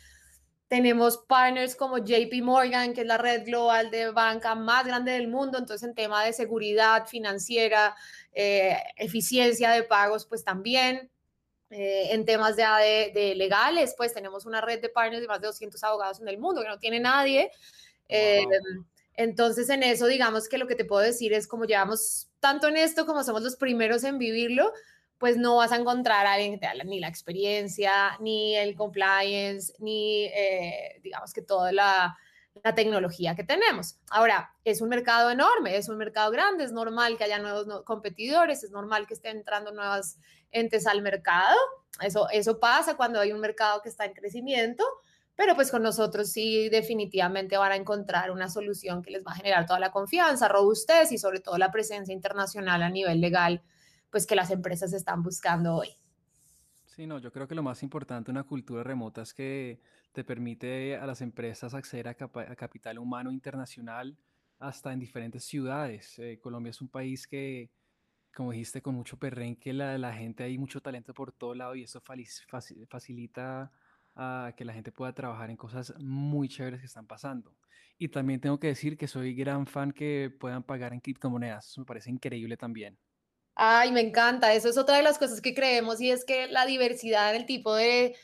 Tenemos 0.69 1.17
partners 1.27 1.75
como 1.75 1.97
JP 1.97 2.31
Morgan, 2.43 2.93
que 2.93 3.01
es 3.01 3.07
la 3.07 3.17
red 3.17 3.45
global 3.45 3.91
de 3.91 4.09
banca 4.11 4.55
más 4.55 4.85
grande 4.87 5.11
del 5.11 5.27
mundo. 5.27 5.57
Entonces, 5.57 5.85
en 5.85 5.95
tema 5.95 6.23
de 6.23 6.31
seguridad 6.31 7.07
financiera, 7.07 7.93
eh, 8.31 8.77
eficiencia 8.95 9.71
de 9.71 9.83
pagos, 9.83 10.25
pues 10.25 10.45
también. 10.45 11.11
Eh, 11.75 12.13
en 12.13 12.23
temas 12.23 12.55
de, 12.55 13.11
de, 13.15 13.33
legales, 13.33 13.95
pues 13.97 14.13
tenemos 14.13 14.45
una 14.45 14.61
red 14.61 14.79
de 14.79 14.89
partners 14.89 15.23
de 15.23 15.27
más 15.27 15.41
de 15.41 15.47
200 15.47 15.83
abogados 15.83 16.19
en 16.21 16.27
el 16.27 16.37
mundo 16.37 16.61
que 16.61 16.67
no 16.67 16.77
tiene 16.77 16.99
nadie. 16.99 17.49
Eh, 18.07 18.45
entonces, 19.15 19.69
en 19.69 19.81
eso, 19.81 20.05
digamos 20.05 20.47
que 20.47 20.59
lo 20.59 20.67
que 20.67 20.75
te 20.75 20.85
puedo 20.85 21.01
decir 21.01 21.33
es 21.33 21.47
como 21.47 21.65
llevamos 21.65 22.29
tanto 22.39 22.67
en 22.67 22.77
esto 22.77 23.07
como 23.07 23.23
somos 23.23 23.41
los 23.41 23.55
primeros 23.55 24.03
en 24.03 24.19
vivirlo, 24.19 24.71
pues 25.17 25.37
no 25.37 25.55
vas 25.55 25.71
a 25.71 25.77
encontrar 25.77 26.27
a 26.27 26.33
alguien 26.33 26.51
que 26.51 26.59
te 26.59 26.67
dé 26.67 26.83
ni 26.83 26.99
la 26.99 27.07
experiencia, 27.07 28.17
ni 28.19 28.55
el 28.55 28.75
compliance, 28.75 29.73
ni 29.79 30.25
eh, 30.25 30.99
digamos 31.01 31.33
que 31.33 31.41
toda 31.41 31.71
la, 31.71 32.15
la 32.61 32.75
tecnología 32.75 33.35
que 33.35 33.43
tenemos. 33.43 33.97
Ahora, 34.11 34.53
es 34.63 34.81
un 34.81 34.89
mercado 34.89 35.31
enorme, 35.31 35.75
es 35.75 35.89
un 35.89 35.97
mercado 35.97 36.29
grande, 36.29 36.65
es 36.65 36.71
normal 36.71 37.17
que 37.17 37.23
haya 37.23 37.39
nuevos 37.39 37.83
competidores, 37.83 38.63
es 38.63 38.69
normal 38.69 39.07
que 39.07 39.15
estén 39.15 39.37
entrando 39.37 39.71
nuevas 39.71 40.19
entes 40.53 40.87
al 40.87 41.01
mercado. 41.01 41.57
Eso, 42.01 42.29
eso 42.29 42.59
pasa 42.59 42.95
cuando 42.95 43.19
hay 43.19 43.33
un 43.33 43.41
mercado 43.41 43.81
que 43.81 43.89
está 43.89 44.05
en 44.05 44.13
crecimiento, 44.13 44.83
pero 45.35 45.55
pues 45.55 45.69
con 45.71 45.83
nosotros 45.83 46.31
sí 46.31 46.69
definitivamente 46.69 47.57
van 47.57 47.71
a 47.71 47.75
encontrar 47.75 48.31
una 48.31 48.49
solución 48.49 49.01
que 49.01 49.11
les 49.11 49.25
va 49.25 49.31
a 49.31 49.35
generar 49.35 49.65
toda 49.65 49.79
la 49.79 49.91
confianza, 49.91 50.47
robustez 50.47 51.11
y 51.11 51.17
sobre 51.17 51.39
todo 51.39 51.57
la 51.57 51.71
presencia 51.71 52.13
internacional 52.13 52.81
a 52.81 52.89
nivel 52.89 53.19
legal, 53.19 53.61
pues 54.09 54.25
que 54.25 54.35
las 54.35 54.51
empresas 54.51 54.93
están 54.93 55.23
buscando 55.23 55.75
hoy. 55.75 55.89
Sí, 56.85 57.07
no, 57.07 57.17
yo 57.17 57.31
creo 57.31 57.47
que 57.47 57.55
lo 57.55 57.63
más 57.63 57.81
importante 57.81 58.27
de 58.27 58.31
una 58.33 58.43
cultura 58.43 58.83
remota 58.83 59.23
es 59.23 59.33
que 59.33 59.81
te 60.11 60.23
permite 60.23 60.95
a 60.95 61.07
las 61.07 61.21
empresas 61.21 61.73
acceder 61.73 62.07
a, 62.07 62.13
capital 62.13 62.99
humano 62.99 63.31
internacional 63.31 64.15
hasta 64.59 64.93
en 64.93 64.99
diferentes 64.99 65.43
ciudades. 65.43 66.19
Eh, 66.19 66.39
Colombia 66.39 66.69
es 66.69 66.81
un 66.81 66.89
país 66.89 67.25
que, 67.25 67.71
como 68.35 68.51
dijiste, 68.51 68.81
con 68.81 68.95
mucho 68.95 69.17
perrenque, 69.17 69.73
la, 69.73 69.97
la 69.97 70.13
gente 70.13 70.43
hay 70.43 70.57
mucho 70.57 70.81
talento 70.81 71.13
por 71.13 71.31
todo 71.31 71.53
lado 71.55 71.75
y 71.75 71.83
eso 71.83 72.01
facilita 72.01 73.71
que 74.55 74.65
la 74.65 74.73
gente 74.73 74.91
pueda 74.91 75.13
trabajar 75.13 75.49
en 75.49 75.57
cosas 75.57 75.93
muy 75.99 76.47
chéveres 76.47 76.79
que 76.79 76.85
están 76.85 77.07
pasando. 77.07 77.55
Y 77.97 78.09
también 78.09 78.39
tengo 78.39 78.59
que 78.59 78.67
decir 78.67 78.97
que 78.97 79.07
soy 79.07 79.33
gran 79.33 79.65
fan 79.65 79.91
que 79.91 80.31
puedan 80.39 80.63
pagar 80.63 80.93
en 80.93 80.99
criptomonedas. 80.99 81.77
Me 81.77 81.85
parece 81.85 82.09
increíble 82.09 82.57
también. 82.57 82.97
Ay, 83.55 83.91
me 83.91 84.01
encanta. 84.01 84.53
Eso 84.53 84.69
es 84.69 84.77
otra 84.77 84.97
de 84.97 85.03
las 85.03 85.17
cosas 85.17 85.41
que 85.41 85.53
creemos 85.53 86.01
y 86.01 86.11
es 86.11 86.25
que 86.25 86.47
la 86.47 86.65
diversidad 86.65 87.33
en 87.33 87.41
el 87.41 87.45
tipo 87.45 87.75
de 87.75 88.15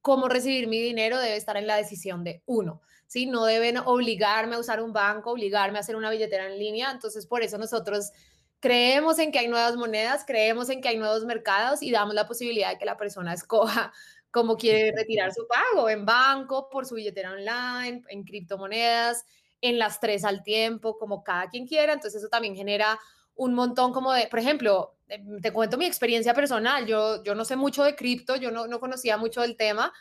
cómo 0.00 0.28
recibir 0.28 0.68
mi 0.68 0.80
dinero 0.80 1.18
debe 1.18 1.36
estar 1.36 1.56
en 1.56 1.66
la 1.66 1.76
decisión 1.76 2.24
de 2.24 2.42
uno. 2.46 2.80
¿sí? 3.08 3.26
No 3.26 3.44
deben 3.44 3.78
obligarme 3.78 4.54
a 4.54 4.60
usar 4.60 4.80
un 4.80 4.92
banco, 4.92 5.32
obligarme 5.32 5.78
a 5.78 5.80
hacer 5.80 5.96
una 5.96 6.10
billetera 6.10 6.46
en 6.46 6.58
línea. 6.58 6.90
Entonces, 6.92 7.26
por 7.26 7.42
eso 7.42 7.58
nosotros 7.58 8.12
creemos 8.60 9.18
en 9.18 9.32
que 9.32 9.38
hay 9.38 9.48
nuevas 9.48 9.76
monedas, 9.76 10.24
creemos 10.26 10.68
en 10.70 10.80
que 10.80 10.88
hay 10.88 10.96
nuevos 10.96 11.24
mercados 11.24 11.82
y 11.82 11.90
damos 11.90 12.14
la 12.14 12.26
posibilidad 12.26 12.70
de 12.70 12.78
que 12.78 12.84
la 12.84 12.96
persona 12.96 13.32
escoja 13.34 13.92
cómo 14.30 14.56
quiere 14.56 14.92
retirar 14.94 15.32
su 15.32 15.46
pago, 15.46 15.88
en 15.88 16.04
banco, 16.04 16.68
por 16.68 16.84
su 16.86 16.96
billetera 16.96 17.32
online, 17.32 18.02
en 18.08 18.24
criptomonedas, 18.24 19.24
en 19.60 19.78
las 19.78 20.00
tres 20.00 20.24
al 20.24 20.42
tiempo, 20.42 20.98
como 20.98 21.24
cada 21.24 21.48
quien 21.48 21.66
quiera. 21.66 21.94
Entonces, 21.94 22.20
eso 22.20 22.28
también 22.28 22.54
genera 22.54 22.98
un 23.34 23.54
montón 23.54 23.92
como 23.92 24.12
de, 24.12 24.26
por 24.26 24.38
ejemplo, 24.38 24.96
eh, 25.08 25.24
te 25.40 25.52
cuento 25.52 25.78
mi 25.78 25.86
experiencia 25.86 26.34
personal, 26.34 26.86
yo, 26.86 27.22
yo 27.22 27.34
no 27.34 27.44
sé 27.44 27.56
mucho 27.56 27.84
de 27.84 27.96
cripto, 27.96 28.36
yo 28.36 28.50
no, 28.50 28.66
no 28.66 28.80
conocía 28.80 29.16
mucho 29.16 29.40
del 29.40 29.56
tema, 29.56 29.92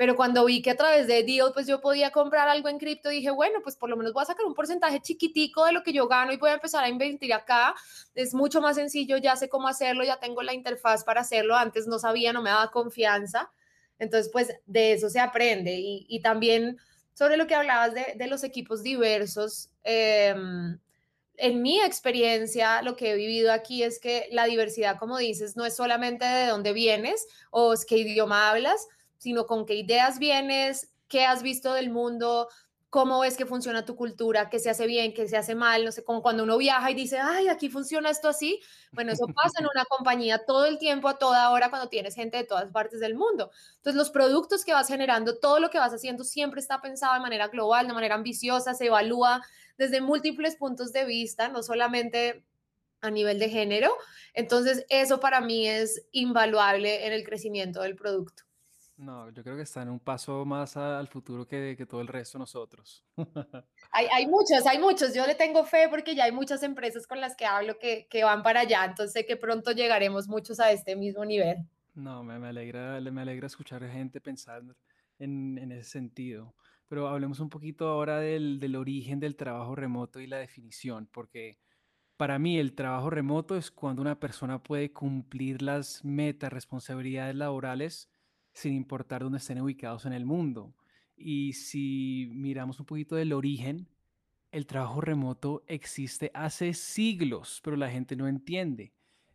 pero 0.00 0.16
cuando 0.16 0.46
vi 0.46 0.62
que 0.62 0.70
a 0.70 0.76
través 0.78 1.06
de 1.06 1.22
Deal, 1.24 1.50
pues 1.52 1.66
yo 1.66 1.78
podía 1.82 2.10
comprar 2.10 2.48
algo 2.48 2.70
en 2.70 2.78
cripto, 2.78 3.10
dije, 3.10 3.28
bueno, 3.30 3.58
pues 3.62 3.76
por 3.76 3.90
lo 3.90 3.98
menos 3.98 4.14
voy 4.14 4.22
a 4.22 4.24
sacar 4.24 4.46
un 4.46 4.54
porcentaje 4.54 4.98
chiquitico 5.02 5.66
de 5.66 5.72
lo 5.72 5.82
que 5.82 5.92
yo 5.92 6.08
gano 6.08 6.32
y 6.32 6.38
voy 6.38 6.48
a 6.48 6.54
empezar 6.54 6.82
a 6.82 6.88
invertir 6.88 7.34
acá. 7.34 7.74
Es 8.14 8.32
mucho 8.32 8.62
más 8.62 8.76
sencillo, 8.76 9.18
ya 9.18 9.36
sé 9.36 9.50
cómo 9.50 9.68
hacerlo, 9.68 10.02
ya 10.02 10.18
tengo 10.18 10.42
la 10.42 10.54
interfaz 10.54 11.04
para 11.04 11.20
hacerlo. 11.20 11.54
Antes 11.54 11.86
no 11.86 11.98
sabía, 11.98 12.32
no 12.32 12.40
me 12.40 12.48
daba 12.48 12.70
confianza. 12.70 13.50
Entonces, 13.98 14.30
pues 14.32 14.48
de 14.64 14.94
eso 14.94 15.10
se 15.10 15.20
aprende. 15.20 15.74
Y, 15.74 16.06
y 16.08 16.22
también 16.22 16.78
sobre 17.12 17.36
lo 17.36 17.46
que 17.46 17.56
hablabas 17.56 17.92
de, 17.92 18.14
de 18.16 18.26
los 18.26 18.42
equipos 18.42 18.82
diversos. 18.82 19.68
Eh, 19.84 20.34
en 21.36 21.60
mi 21.60 21.78
experiencia, 21.78 22.80
lo 22.80 22.96
que 22.96 23.10
he 23.10 23.16
vivido 23.16 23.52
aquí 23.52 23.82
es 23.82 23.98
que 23.98 24.28
la 24.30 24.46
diversidad, 24.46 24.96
como 24.98 25.18
dices, 25.18 25.58
no 25.58 25.66
es 25.66 25.76
solamente 25.76 26.24
de 26.24 26.46
dónde 26.46 26.72
vienes 26.72 27.26
o 27.50 27.74
qué 27.86 27.98
idioma 27.98 28.48
hablas, 28.48 28.86
sino 29.20 29.46
con 29.46 29.66
qué 29.66 29.74
ideas 29.74 30.18
vienes, 30.18 30.92
qué 31.08 31.26
has 31.26 31.42
visto 31.42 31.74
del 31.74 31.90
mundo, 31.90 32.48
cómo 32.88 33.20
ves 33.20 33.36
que 33.36 33.44
funciona 33.44 33.84
tu 33.84 33.94
cultura, 33.96 34.48
qué 34.48 34.58
se 34.58 34.70
hace 34.70 34.86
bien, 34.86 35.12
qué 35.12 35.28
se 35.28 35.36
hace 35.36 35.54
mal, 35.54 35.84
no 35.84 35.92
sé, 35.92 36.02
como 36.02 36.22
cuando 36.22 36.42
uno 36.42 36.56
viaja 36.56 36.90
y 36.90 36.94
dice, 36.94 37.18
ay, 37.18 37.48
aquí 37.48 37.68
funciona 37.68 38.08
esto 38.08 38.28
así. 38.28 38.60
Bueno, 38.92 39.12
eso 39.12 39.26
pasa 39.26 39.60
en 39.60 39.66
una 39.72 39.84
compañía 39.84 40.44
todo 40.46 40.64
el 40.64 40.78
tiempo, 40.78 41.06
a 41.08 41.18
toda 41.18 41.50
hora, 41.50 41.68
cuando 41.68 41.88
tienes 41.90 42.14
gente 42.14 42.38
de 42.38 42.44
todas 42.44 42.72
partes 42.72 42.98
del 42.98 43.14
mundo. 43.14 43.50
Entonces, 43.76 43.94
los 43.94 44.10
productos 44.10 44.64
que 44.64 44.72
vas 44.72 44.88
generando, 44.88 45.38
todo 45.38 45.60
lo 45.60 45.68
que 45.68 45.78
vas 45.78 45.92
haciendo 45.92 46.24
siempre 46.24 46.60
está 46.60 46.80
pensado 46.80 47.12
de 47.14 47.20
manera 47.20 47.48
global, 47.48 47.86
de 47.86 47.92
manera 47.92 48.14
ambiciosa, 48.14 48.72
se 48.72 48.86
evalúa 48.86 49.42
desde 49.76 50.00
múltiples 50.00 50.56
puntos 50.56 50.92
de 50.92 51.04
vista, 51.04 51.48
no 51.48 51.62
solamente 51.62 52.44
a 53.02 53.10
nivel 53.10 53.38
de 53.38 53.50
género. 53.50 53.94
Entonces, 54.34 54.86
eso 54.88 55.20
para 55.20 55.40
mí 55.40 55.68
es 55.68 56.06
invaluable 56.12 57.06
en 57.06 57.12
el 57.12 57.24
crecimiento 57.24 57.82
del 57.82 57.94
producto. 57.94 58.49
No, 59.00 59.30
yo 59.30 59.42
creo 59.42 59.56
que 59.56 59.62
está 59.62 59.80
en 59.80 59.88
un 59.88 59.98
paso 59.98 60.44
más 60.44 60.76
al 60.76 61.08
futuro 61.08 61.46
que, 61.46 61.74
que 61.74 61.86
todo 61.86 62.02
el 62.02 62.06
resto 62.06 62.36
de 62.36 62.40
nosotros. 62.40 63.02
hay, 63.92 64.06
hay, 64.12 64.26
muchos, 64.26 64.66
hay 64.66 64.78
muchos. 64.78 65.14
Yo 65.14 65.26
le 65.26 65.34
tengo 65.34 65.64
fe 65.64 65.88
porque 65.88 66.14
ya 66.14 66.24
hay 66.24 66.32
muchas 66.32 66.62
empresas 66.62 67.06
con 67.06 67.18
las 67.18 67.34
que 67.34 67.46
hablo 67.46 67.78
que, 67.78 68.06
que 68.10 68.24
van 68.24 68.42
para 68.42 68.60
allá. 68.60 68.84
Entonces 68.84 69.14
sé 69.14 69.24
que 69.24 69.38
pronto 69.38 69.72
llegaremos 69.72 70.28
muchos 70.28 70.60
a 70.60 70.70
este 70.70 70.96
mismo 70.96 71.24
nivel. 71.24 71.56
No, 71.94 72.22
me, 72.22 72.38
me 72.38 72.48
alegra, 72.48 73.00
me 73.00 73.22
alegra 73.22 73.46
escuchar 73.46 73.88
gente 73.88 74.20
pensar 74.20 74.62
en, 75.18 75.56
en 75.56 75.72
ese 75.72 75.88
sentido. 75.88 76.54
Pero 76.86 77.08
hablemos 77.08 77.40
un 77.40 77.48
poquito 77.48 77.88
ahora 77.88 78.18
del, 78.18 78.60
del 78.60 78.76
origen 78.76 79.18
del 79.18 79.34
trabajo 79.34 79.74
remoto 79.74 80.20
y 80.20 80.26
la 80.26 80.36
definición, 80.36 81.08
porque 81.10 81.58
para 82.18 82.38
mí 82.38 82.58
el 82.58 82.74
trabajo 82.74 83.08
remoto 83.08 83.56
es 83.56 83.70
cuando 83.70 84.02
una 84.02 84.20
persona 84.20 84.62
puede 84.62 84.92
cumplir 84.92 85.62
las 85.62 86.04
metas, 86.04 86.52
responsabilidades 86.52 87.34
laborales 87.34 88.10
sin 88.52 88.74
importar 88.74 89.22
dónde 89.22 89.38
estén 89.38 89.60
ubicados 89.60 90.06
en 90.06 90.12
el 90.12 90.24
mundo. 90.26 90.74
Y 91.16 91.52
si 91.52 92.30
miramos 92.32 92.80
un 92.80 92.86
poquito 92.86 93.16
del 93.16 93.32
origen, 93.32 93.88
el 94.52 94.66
trabajo 94.66 95.00
remoto 95.00 95.62
existe 95.66 96.30
hace 96.34 96.74
siglos, 96.74 97.60
pero 97.62 97.76
la 97.76 97.90
gente 97.90 98.16
no 98.16 98.26
entiende. 98.26 98.92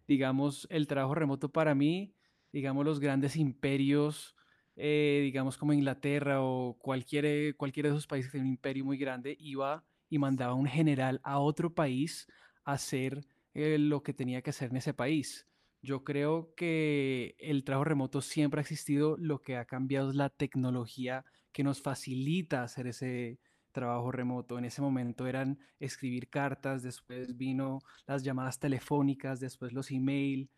Digamos, 0.08 0.68
el 0.70 0.88
trabajo 0.88 1.16
remoto 1.16 1.50
para 1.50 1.76
mí, 1.76 2.16
digamos, 2.52 2.86
los 2.86 3.00
grandes 3.00 3.36
imperios 3.36 4.36
eh, 4.78 5.22
digamos 5.24 5.58
como 5.58 5.72
Inglaterra 5.74 6.42
o 6.42 6.78
cualquier, 6.80 7.56
cualquiera 7.56 7.90
de 7.90 7.96
esos 7.96 8.08
países 8.08 8.30
que 8.30 8.38
tiene 8.38 8.48
un 8.48 8.54
imperio 8.54 8.84
muy 8.84 8.98
grande, 8.98 9.36
iba 9.40 9.86
y 10.10 10.20
mandaba 10.20 10.54
un 10.54 10.66
general 10.68 11.22
a 11.24 11.40
otro 11.40 11.74
país 11.74 12.28
a 12.66 12.74
hacer 12.74 13.26
eh, 13.54 13.78
lo 13.80 14.04
que 14.04 14.14
tenía 14.14 14.42
que 14.42 14.50
hacer 14.50 14.72
en 14.72 14.78
ese 14.78 14.94
país. 14.94 15.48
Yo 15.86 16.04
creo 16.04 16.52
que 16.56 17.36
el 17.38 17.64
trabajo 17.64 17.84
remoto 17.84 18.20
siempre 18.20 18.60
ha 18.60 18.64
existido, 18.64 19.18
lo 19.20 19.40
que 19.40 19.56
ha 19.56 19.66
cambiado 19.66 20.10
es 20.10 20.16
la 20.16 20.30
tecnología 20.30 21.24
que 21.52 21.64
nos 21.64 21.80
facilita 21.80 22.64
hacer 22.64 22.88
ese 22.88 23.40
trabajo 23.72 24.12
remoto. 24.12 24.58
En 24.58 24.66
ese 24.66 24.82
momento 24.82 25.28
eran 25.28 25.60
escribir 25.80 26.28
cartas, 26.28 26.82
después 26.82 27.38
vino 27.38 27.82
las 28.08 28.24
llamadas 28.24 28.58
telefónicas, 28.58 29.40
después 29.40 29.74
los 29.74 29.92
email, 29.92 30.50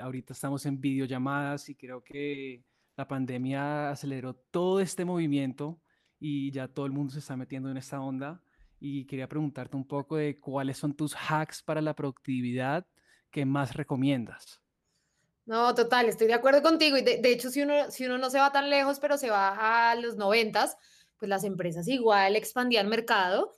ahorita 0.00 0.32
estamos 0.32 0.64
en 0.64 0.80
videollamadas 0.80 1.68
y 1.68 1.74
creo 1.74 2.04
que 2.04 2.62
la 2.96 3.08
pandemia 3.08 3.90
aceleró 3.90 4.34
todo 4.34 4.78
este 4.78 5.04
movimiento 5.04 5.80
y 6.20 6.52
ya 6.52 6.68
todo 6.68 6.86
el 6.86 6.92
mundo 6.92 7.14
se 7.14 7.18
está 7.18 7.36
metiendo 7.36 7.68
en 7.68 7.78
esta 7.78 8.00
onda. 8.00 8.40
Y 8.78 9.06
quería 9.06 9.28
preguntarte 9.28 9.76
un 9.76 9.88
poco 9.88 10.18
de 10.18 10.38
cuáles 10.38 10.78
son 10.78 10.94
tus 10.94 11.16
hacks 11.16 11.64
para 11.64 11.80
la 11.82 11.96
productividad 11.96 12.86
que 13.30 13.44
más 13.44 13.74
recomiendas. 13.74 14.60
No, 15.46 15.74
total, 15.74 16.08
estoy 16.08 16.26
de 16.26 16.34
acuerdo 16.34 16.62
contigo. 16.62 16.96
Y 16.96 17.02
de, 17.02 17.20
hecho, 17.24 17.50
si 17.50 17.62
uno, 17.62 17.90
si 17.90 18.06
uno 18.06 18.18
no 18.18 18.30
se 18.30 18.38
va 18.38 18.52
tan 18.52 18.70
lejos, 18.70 19.00
pero 19.00 19.18
se 19.18 19.30
va 19.30 19.90
a 19.90 19.94
los 19.96 20.16
noventas, 20.16 20.76
pues 21.18 21.28
las 21.28 21.44
empresas 21.44 21.88
igual 21.88 22.36
expandían 22.36 22.88
mercado 22.88 23.52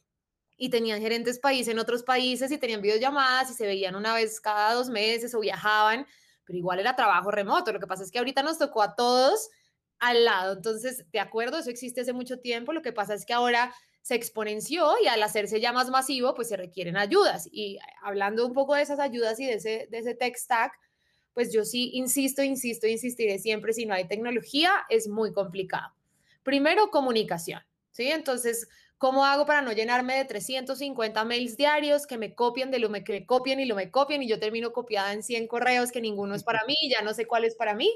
y 0.57 0.71
tenían 0.71 1.01
gerentes 1.01 1.39
país 1.39 1.69
en 1.69 1.79
otros 1.79 2.03
países 2.03 2.51
y 2.51 2.59
tenían 2.59 2.83
videollamadas 2.83 3.51
y 3.51 3.55
se 3.55 3.67
veían 3.67 3.95
una 3.97 4.15
vez 4.15 4.41
cada 4.41 4.75
dos 4.75 4.89
meses 4.89 5.35
o 5.35 5.41
viajaban 5.41 6.07
pero 6.45 6.59
igual 6.59 6.81
era 6.81 6.97
trabajo 6.97 7.31
remoto. 7.31 7.73
Lo 7.73 7.81
que 7.81 7.87
pasa 7.87 8.03
es 8.03 8.11
que 8.11 8.19
ahorita 8.19 8.43
nos 8.43 8.59
tocó 8.59 8.83
a 8.83 8.95
todos 8.95 9.51
al 9.99 10.25
lado. 10.25 10.55
Entonces, 10.55 11.07
de 11.13 11.21
acuerdo, 11.21 11.59
eso 11.59 11.71
existe 11.71 12.01
hace 12.01 12.13
mucho 12.13 12.41
tiempo. 12.41 12.73
Lo 12.73 12.83
que 12.83 12.93
pasa 12.93 13.15
es 13.15 13.25
que 13.25 13.33
ahora 13.33 13.75
se 14.03 14.17
exponenció 14.17 14.95
y 15.03 15.07
al 15.07 15.23
hacerse 15.23 15.61
ya 15.61 15.73
más 15.73 15.89
masivo, 15.89 16.35
pues 16.35 16.49
se 16.49 16.57
requieren 16.57 16.97
ayudas. 16.97 17.49
Y 17.51 17.79
hablando 18.03 18.45
un 18.45 18.53
poco 18.53 18.75
de 18.75 18.83
esas 18.83 18.99
ayudas 18.99 19.39
y 19.41 19.47
de 19.47 19.55
ese, 19.55 19.89
de 19.91 19.99
ese 19.99 20.15
tech 20.15 20.37
stack, 20.37 20.73
pues 21.35 21.53
yo 21.53 21.65
sí 21.65 21.91
insisto, 21.95 22.43
insisto, 22.43 22.87
insistiré 22.87 23.39
siempre, 23.39 23.73
si 23.73 23.87
no 23.87 23.95
hay 23.95 24.07
tecnología, 24.07 24.73
es 24.89 25.09
muy 25.09 25.33
complicado. 25.33 25.95
Primero, 26.43 26.91
comunicación, 26.91 27.63
¿sí? 27.93 28.11
Entonces, 28.11 28.69
¿cómo 28.99 29.25
hago 29.25 29.47
para 29.47 29.63
no 29.63 29.73
llenarme 29.73 30.17
de 30.17 30.25
350 30.25 31.25
mails 31.25 31.57
diarios 31.57 32.07
que 32.07 32.19
me 32.19 32.35
copien 32.35 32.71
de 32.73 32.81
lo 32.81 32.91
que 32.93 33.13
me 33.13 33.25
copien 33.27 33.61
y 33.61 33.67
lo 33.67 33.77
me 33.77 33.91
copien 33.91 34.23
y 34.23 34.29
yo 34.29 34.41
termino 34.41 34.73
copiada 34.73 35.13
en 35.13 35.23
100 35.23 35.47
correos 35.47 35.93
que 35.93 36.01
ninguno 36.01 36.35
es 36.35 36.43
para 36.43 36.65
mí 36.67 36.75
y 36.83 36.91
ya 36.91 37.03
no 37.03 37.15
sé 37.15 37.27
cuál 37.27 37.45
es 37.45 37.55
para 37.55 37.75
mí? 37.75 37.91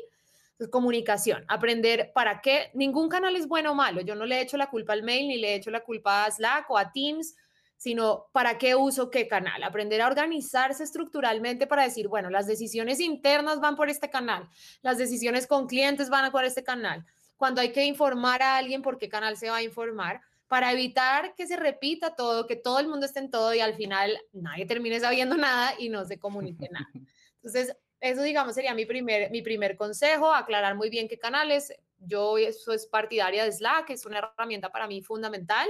Entonces, 0.56 0.72
comunicación, 0.72 1.44
aprender 1.48 2.12
para 2.14 2.40
qué, 2.40 2.70
ningún 2.72 3.10
canal 3.10 3.36
es 3.36 3.46
bueno 3.46 3.72
o 3.72 3.74
malo. 3.74 4.00
Yo 4.00 4.14
no 4.14 4.24
le 4.24 4.38
he 4.38 4.40
hecho 4.40 4.56
la 4.56 4.70
culpa 4.70 4.94
al 4.94 5.02
mail, 5.02 5.28
ni 5.28 5.36
le 5.36 5.50
he 5.50 5.54
hecho 5.56 5.70
la 5.70 5.84
culpa 5.84 6.24
a 6.24 6.30
Slack 6.30 6.70
o 6.70 6.78
a 6.78 6.92
Teams, 6.92 7.36
sino 7.76 8.28
para 8.32 8.56
qué 8.56 8.74
uso 8.74 9.10
qué 9.10 9.28
canal. 9.28 9.62
Aprender 9.62 10.00
a 10.00 10.06
organizarse 10.06 10.82
estructuralmente 10.82 11.66
para 11.66 11.82
decir, 11.82 12.08
bueno, 12.08 12.30
las 12.30 12.46
decisiones 12.46 13.00
internas 13.00 13.60
van 13.60 13.76
por 13.76 13.90
este 13.90 14.08
canal, 14.08 14.48
las 14.80 14.96
decisiones 14.96 15.46
con 15.46 15.66
clientes 15.66 16.08
van 16.08 16.32
por 16.32 16.46
este 16.46 16.64
canal. 16.64 17.04
Cuando 17.36 17.60
hay 17.60 17.70
que 17.72 17.84
informar 17.84 18.42
a 18.42 18.56
alguien, 18.56 18.80
¿por 18.80 18.96
qué 18.96 19.10
canal 19.10 19.36
se 19.36 19.50
va 19.50 19.56
a 19.56 19.62
informar? 19.62 20.22
Para 20.48 20.72
evitar 20.72 21.34
que 21.34 21.46
se 21.46 21.56
repita 21.56 22.16
todo, 22.16 22.46
que 22.46 22.56
todo 22.56 22.78
el 22.78 22.88
mundo 22.88 23.04
esté 23.04 23.18
en 23.18 23.30
todo 23.30 23.52
y 23.52 23.60
al 23.60 23.74
final 23.74 24.18
nadie 24.32 24.64
termine 24.64 24.98
sabiendo 25.00 25.36
nada 25.36 25.74
y 25.78 25.90
no 25.90 26.06
se 26.06 26.18
comunique 26.18 26.70
nada. 26.70 26.88
Entonces, 27.36 27.76
eso, 28.08 28.22
digamos, 28.22 28.54
sería 28.54 28.74
mi 28.74 28.86
primer, 28.86 29.30
mi 29.30 29.42
primer 29.42 29.76
consejo, 29.76 30.32
aclarar 30.32 30.74
muy 30.74 30.90
bien 30.90 31.08
qué 31.08 31.18
canales. 31.18 31.72
Yo 31.98 32.36
soy 32.52 32.78
partidaria 32.90 33.44
de 33.44 33.52
Slack, 33.52 33.90
es 33.90 34.06
una 34.06 34.18
herramienta 34.18 34.70
para 34.70 34.86
mí 34.86 35.02
fundamental. 35.02 35.68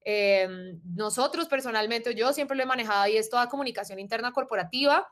Em, 0.00 0.80
nosotros 0.94 1.48
personalmente, 1.48 2.14
yo 2.14 2.32
siempre 2.32 2.56
lo 2.56 2.62
he 2.62 2.66
manejado 2.66 3.08
y 3.08 3.16
es 3.16 3.30
toda 3.30 3.48
comunicación 3.48 3.98
interna 3.98 4.32
corporativa, 4.32 5.08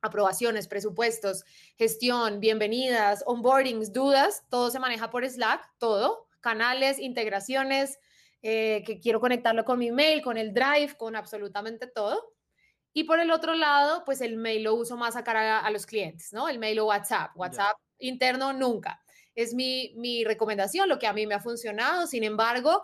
aprobaciones, 0.00 0.68
presupuestos, 0.68 1.44
gestión, 1.76 2.38
bienvenidas, 2.38 3.24
onboardings, 3.26 3.92
dudas, 3.92 4.44
todo 4.48 4.70
se 4.70 4.78
maneja 4.78 5.10
por 5.10 5.28
Slack, 5.28 5.68
todo, 5.78 6.28
canales, 6.40 7.00
integraciones, 7.00 7.98
eh, 8.42 8.84
que 8.86 9.00
quiero 9.00 9.18
conectarlo 9.20 9.64
con 9.64 9.80
mi 9.80 9.90
mail, 9.90 10.22
con 10.22 10.36
el 10.36 10.54
Drive, 10.54 10.94
con 10.96 11.16
absolutamente 11.16 11.88
todo. 11.88 12.37
Y 12.98 13.04
por 13.04 13.20
el 13.20 13.30
otro 13.30 13.54
lado, 13.54 14.02
pues 14.04 14.20
el 14.20 14.36
mail 14.36 14.64
lo 14.64 14.74
uso 14.74 14.96
más 14.96 15.14
a 15.14 15.22
cara 15.22 15.60
a, 15.60 15.70
los 15.70 15.86
clientes, 15.86 16.32
¿no? 16.32 16.48
El 16.48 16.58
mail 16.58 16.80
o 16.80 16.86
WhatsApp. 16.86 17.30
WhatsApp 17.36 17.78
interno 18.00 18.52
nunca. 18.52 19.00
Es 19.36 19.54
mi, 19.54 19.92
mi 19.94 20.24
recomendación, 20.24 20.88
lo 20.88 20.98
que 20.98 21.06
a 21.06 21.12
mí 21.12 21.24
me 21.24 21.36
ha 21.36 21.38
funcionado. 21.38 22.08
Sin 22.08 22.24
embargo, 22.24 22.82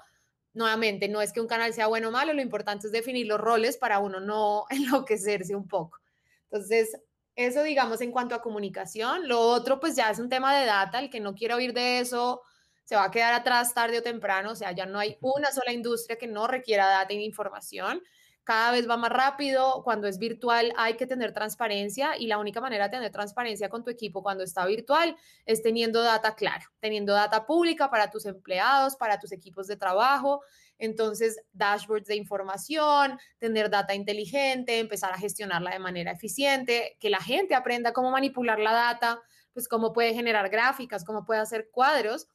nuevamente, 0.53 1.09
no 1.09 1.21
es 1.21 1.33
que 1.33 1.41
un 1.41 1.49
canal 1.49 1.75
sea 1.75 1.89
bueno 1.89 2.11
o 2.11 2.13
malo, 2.13 2.33
lo 2.33 2.41
importante 2.41 2.87
es 2.87 2.93
definir 2.93 3.27
los 3.27 3.41
roles 3.41 3.77
para 3.77 3.99
uno 3.99 4.21
no 4.21 4.67
enloquecerse 4.71 5.57
un 5.57 5.67
poco. 5.67 5.99
Entonces, 6.45 6.97
eso 7.35 7.65
digamos 7.65 8.01
en 8.01 8.13
cuanto 8.13 8.37
a 8.37 8.41
comunicación. 8.41 9.27
Lo 9.27 9.41
otro, 9.41 9.81
pues 9.81 9.97
ya 9.97 10.11
es 10.11 10.21
un 10.21 10.29
tema 10.29 10.57
de 10.57 10.65
data. 10.65 11.01
El 11.01 11.11
que 11.11 11.19
no 11.19 11.35
quiera 11.35 11.57
oír 11.57 11.73
de 11.73 11.99
eso 11.99 12.41
se 12.85 12.95
va 12.95 13.07
a 13.07 13.11
quedar 13.11 13.35
atrás 13.35 13.75
tarde 13.75 13.99
o 13.99 14.03
temprano. 14.05 14.53
O 14.53 14.55
sea, 14.55 14.71
ya 14.71 14.87
no 14.87 15.01
hay 15.01 15.19
una 15.23 15.51
sola 15.51 15.73
industria 15.73 16.19
que 16.19 16.29
no 16.29 16.47
requiera 16.47 16.87
data 16.87 17.13
e 17.13 17.17
información 17.17 18.01
cada 18.45 18.73
vez 18.73 18.89
va 18.89 18.99
más 18.99 19.11
rápido, 19.11 19.83
cuando 19.83 20.07
es 20.07 20.19
virtual 20.19 20.73
hay 20.77 20.95
que 20.95 21.07
tener 21.07 21.33
transparencia 21.33 22.17
y 22.19 22.27
la 22.27 22.39
única 22.39 22.61
manera 22.61 22.85
de 22.85 22.97
tener 22.97 23.11
transparencia 23.11 23.71
con 23.71 23.83
tu 23.83 23.91
equipo 23.91 24.23
cuando 24.23 24.45
está 24.45 24.67
virtual 24.67 25.17
es 25.47 25.63
teniendo 25.63 26.03
data 26.03 26.35
clara, 26.35 26.71
teniendo 26.79 27.15
data 27.15 27.47
pública 27.47 27.91
para 27.91 28.11
tus 28.11 28.27
empleados, 28.27 28.97
para 28.97 29.19
tus 29.19 29.33
equipos 29.33 29.67
de 29.67 29.77
trabajo. 29.77 30.43
Entonces, 30.79 31.41
dashboards 31.53 32.07
de 32.07 32.17
información, 32.17 33.19
tener 33.39 33.71
data 33.71 33.95
inteligente, 33.95 34.79
empezar 34.79 35.13
a 35.13 35.19
gestionarla 35.19 35.71
de 35.71 35.79
manera 35.79 36.13
eficiente, 36.13 36.99
que 37.01 37.11
la 37.11 37.21
gente 37.21 37.55
aprenda 37.55 37.93
cómo 37.93 38.11
manipular 38.11 38.59
la 38.59 38.73
data, 38.73 39.23
pues 39.55 39.69
cómo 39.69 39.93
puede 39.93 40.13
generar 40.13 40.51
gráficas, 40.51 41.05
cómo 41.05 41.25
puede 41.25 41.41
hacer 41.41 41.71
cuadros, 41.71 42.29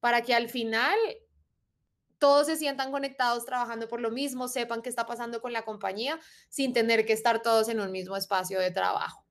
para 0.00 0.20
que 0.20 0.34
al 0.34 0.48
final 0.48 0.96
todos 2.18 2.46
se 2.46 2.56
sientan 2.56 2.90
conectados 2.90 3.44
trabajando 3.44 3.88
por 3.88 4.00
lo 4.00 4.10
mismo, 4.10 4.48
sepan 4.48 4.82
qué 4.82 4.88
está 4.88 5.06
pasando 5.06 5.40
con 5.40 5.52
la 5.52 5.62
compañía 5.62 6.18
sin 6.48 6.72
tener 6.72 7.04
que 7.06 7.12
estar 7.12 7.42
todos 7.42 7.68
en 7.68 7.80
un 7.80 7.92
mismo 7.92 8.16
espacio 8.16 8.58
de 8.60 8.70
trabajo. 8.70 9.24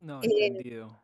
No, 0.00 0.22
eh, 0.22 0.28
entendido. 0.30 1.02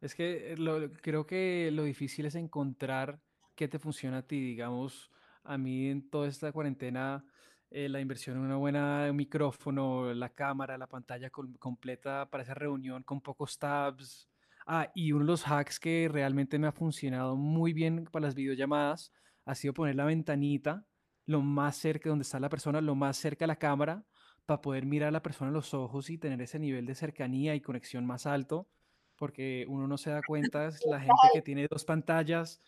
es 0.00 0.14
que 0.14 0.54
eh, 0.54 0.90
creo 1.02 1.26
que 1.26 1.70
lo 1.72 1.84
difícil 1.84 2.26
es 2.26 2.34
encontrar 2.34 3.20
qué 3.54 3.68
te 3.68 3.78
funciona 3.78 4.18
a 4.18 4.22
ti. 4.22 4.40
Digamos, 4.40 5.10
a 5.42 5.58
mí 5.58 5.88
en 5.88 6.08
toda 6.08 6.28
esta 6.28 6.52
cuarentena, 6.52 7.24
eh, 7.70 7.88
la 7.88 8.00
inversión 8.00 8.36
en 8.36 8.44
una 8.44 8.56
buena 8.56 9.12
micrófono, 9.12 10.14
la 10.14 10.30
cámara, 10.30 10.78
la 10.78 10.86
pantalla 10.86 11.30
completa 11.30 12.28
para 12.30 12.42
esa 12.42 12.54
reunión 12.54 13.02
con 13.02 13.20
pocos 13.20 13.58
tabs, 13.58 14.28
Ah, 14.66 14.90
y 14.94 15.12
uno 15.12 15.24
de 15.24 15.30
los 15.30 15.46
hacks 15.46 15.78
que 15.78 16.08
realmente 16.10 16.58
me 16.58 16.66
ha 16.66 16.72
funcionado 16.72 17.36
muy 17.36 17.72
bien 17.72 18.04
para 18.10 18.26
las 18.26 18.34
videollamadas 18.34 19.12
ha 19.44 19.54
sido 19.54 19.72
poner 19.72 19.94
la 19.94 20.04
ventanita 20.04 20.84
lo 21.24 21.40
más 21.40 21.76
cerca 21.76 22.08
donde 22.08 22.22
está 22.22 22.40
la 22.40 22.48
persona, 22.48 22.80
lo 22.80 22.94
más 22.94 23.16
cerca 23.16 23.44
a 23.44 23.48
la 23.48 23.56
cámara, 23.56 24.04
para 24.44 24.60
poder 24.60 24.86
mirar 24.86 25.08
a 25.08 25.12
la 25.12 25.22
persona 25.22 25.50
a 25.50 25.52
los 25.52 25.74
ojos 25.74 26.08
y 26.10 26.18
tener 26.18 26.40
ese 26.40 26.58
nivel 26.58 26.86
de 26.86 26.94
cercanía 26.94 27.54
y 27.54 27.60
conexión 27.60 28.06
más 28.06 28.26
alto, 28.26 28.68
porque 29.16 29.64
uno 29.68 29.88
no 29.88 29.98
se 29.98 30.10
da 30.10 30.20
cuenta, 30.22 30.66
es 30.66 30.84
la 30.86 31.00
gente 31.00 31.14
que 31.32 31.42
tiene 31.42 31.66
dos 31.68 31.84
pantallas, 31.84 32.60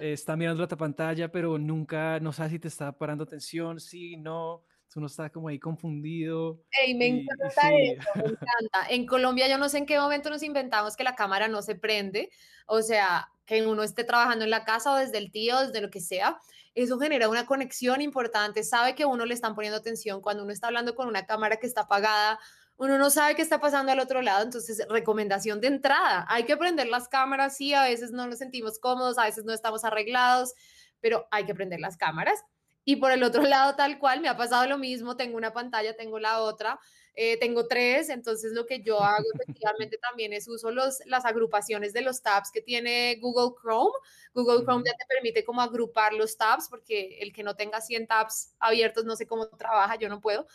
está 0.00 0.36
mirando 0.36 0.60
la 0.60 0.64
otra 0.64 0.78
pantalla, 0.78 1.30
pero 1.30 1.58
nunca, 1.58 2.18
no 2.20 2.32
sabe 2.32 2.50
si 2.50 2.58
te 2.58 2.68
está 2.68 2.92
parando 2.96 3.24
atención, 3.24 3.78
sí, 3.78 4.16
no 4.16 4.64
uno 4.96 5.06
está 5.06 5.30
como 5.30 5.48
ahí 5.48 5.58
confundido. 5.58 6.60
me 6.96 7.06
encanta 7.06 7.74
eso, 7.74 8.08
me 8.14 8.22
encanta. 8.22 8.88
En 8.90 9.06
Colombia 9.06 9.48
yo 9.48 9.58
no 9.58 9.68
sé 9.68 9.78
en 9.78 9.86
qué 9.86 9.98
momento 9.98 10.30
nos 10.30 10.42
inventamos 10.42 10.96
que 10.96 11.04
la 11.04 11.14
cámara 11.14 11.48
no 11.48 11.62
se 11.62 11.74
prende, 11.74 12.30
o 12.66 12.82
sea, 12.82 13.28
que 13.44 13.66
uno 13.66 13.82
esté 13.82 14.04
trabajando 14.04 14.44
en 14.44 14.50
la 14.50 14.64
casa 14.64 14.92
o 14.92 14.96
desde 14.96 15.18
el 15.18 15.30
tío, 15.30 15.58
desde 15.60 15.80
lo 15.80 15.90
que 15.90 16.00
sea, 16.00 16.38
eso 16.74 16.98
genera 16.98 17.28
una 17.28 17.46
conexión 17.46 18.00
importante, 18.00 18.62
sabe 18.62 18.94
que 18.94 19.04
uno 19.04 19.24
le 19.26 19.34
están 19.34 19.54
poniendo 19.54 19.78
atención 19.78 20.20
cuando 20.20 20.44
uno 20.44 20.52
está 20.52 20.68
hablando 20.68 20.94
con 20.94 21.08
una 21.08 21.26
cámara 21.26 21.56
que 21.56 21.66
está 21.66 21.82
apagada, 21.82 22.38
uno 22.76 22.96
no 22.96 23.10
sabe 23.10 23.34
qué 23.34 23.42
está 23.42 23.60
pasando 23.60 23.90
al 23.90 23.98
otro 23.98 24.22
lado, 24.22 24.44
entonces 24.44 24.86
recomendación 24.88 25.60
de 25.60 25.68
entrada, 25.68 26.24
hay 26.28 26.44
que 26.44 26.56
prender 26.56 26.88
las 26.88 27.08
cámaras, 27.08 27.56
sí, 27.56 27.74
a 27.74 27.82
veces 27.82 28.12
no 28.12 28.26
nos 28.26 28.38
sentimos 28.38 28.78
cómodos, 28.78 29.18
a 29.18 29.24
veces 29.24 29.44
no 29.44 29.52
estamos 29.52 29.84
arreglados, 29.84 30.54
pero 31.00 31.26
hay 31.30 31.44
que 31.44 31.54
prender 31.54 31.80
las 31.80 31.96
cámaras 31.96 32.44
y 32.88 32.96
por 32.96 33.10
el 33.10 33.22
otro 33.22 33.42
lado, 33.54 33.76
tal 33.76 33.98
cual, 33.98 34.22
me 34.22 34.30
ha 34.30 34.36
pasado 34.38 34.66
lo 34.66 34.78
mismo, 34.78 35.14
tengo 35.14 35.36
una 35.36 35.52
pantalla, 35.52 35.94
tengo 35.94 36.18
la 36.18 36.40
otra, 36.40 36.80
eh, 37.14 37.38
tengo 37.38 37.66
tres, 37.66 38.08
entonces 38.08 38.52
lo 38.52 38.64
que 38.64 38.80
yo 38.80 39.02
hago 39.02 39.26
efectivamente 39.34 39.98
también 39.98 40.32
es 40.32 40.48
uso 40.48 40.70
los, 40.70 41.02
las 41.04 41.26
agrupaciones 41.26 41.92
de 41.92 42.00
los 42.00 42.22
tabs 42.22 42.50
que 42.50 42.62
tiene 42.62 43.18
Google 43.20 43.54
Chrome. 43.60 43.92
Google 44.32 44.64
Chrome 44.64 44.84
ya 44.86 44.92
te 44.92 45.04
permite 45.06 45.44
como 45.44 45.60
agrupar 45.60 46.14
los 46.14 46.38
tabs, 46.38 46.70
porque 46.70 47.18
el 47.20 47.34
que 47.34 47.42
no 47.42 47.56
tenga 47.56 47.82
100 47.82 48.06
tabs 48.06 48.54
abiertos, 48.58 49.04
no 49.04 49.16
sé 49.16 49.26
cómo 49.26 49.48
trabaja, 49.48 49.96
yo 49.96 50.08
no 50.08 50.22
puedo. 50.22 50.46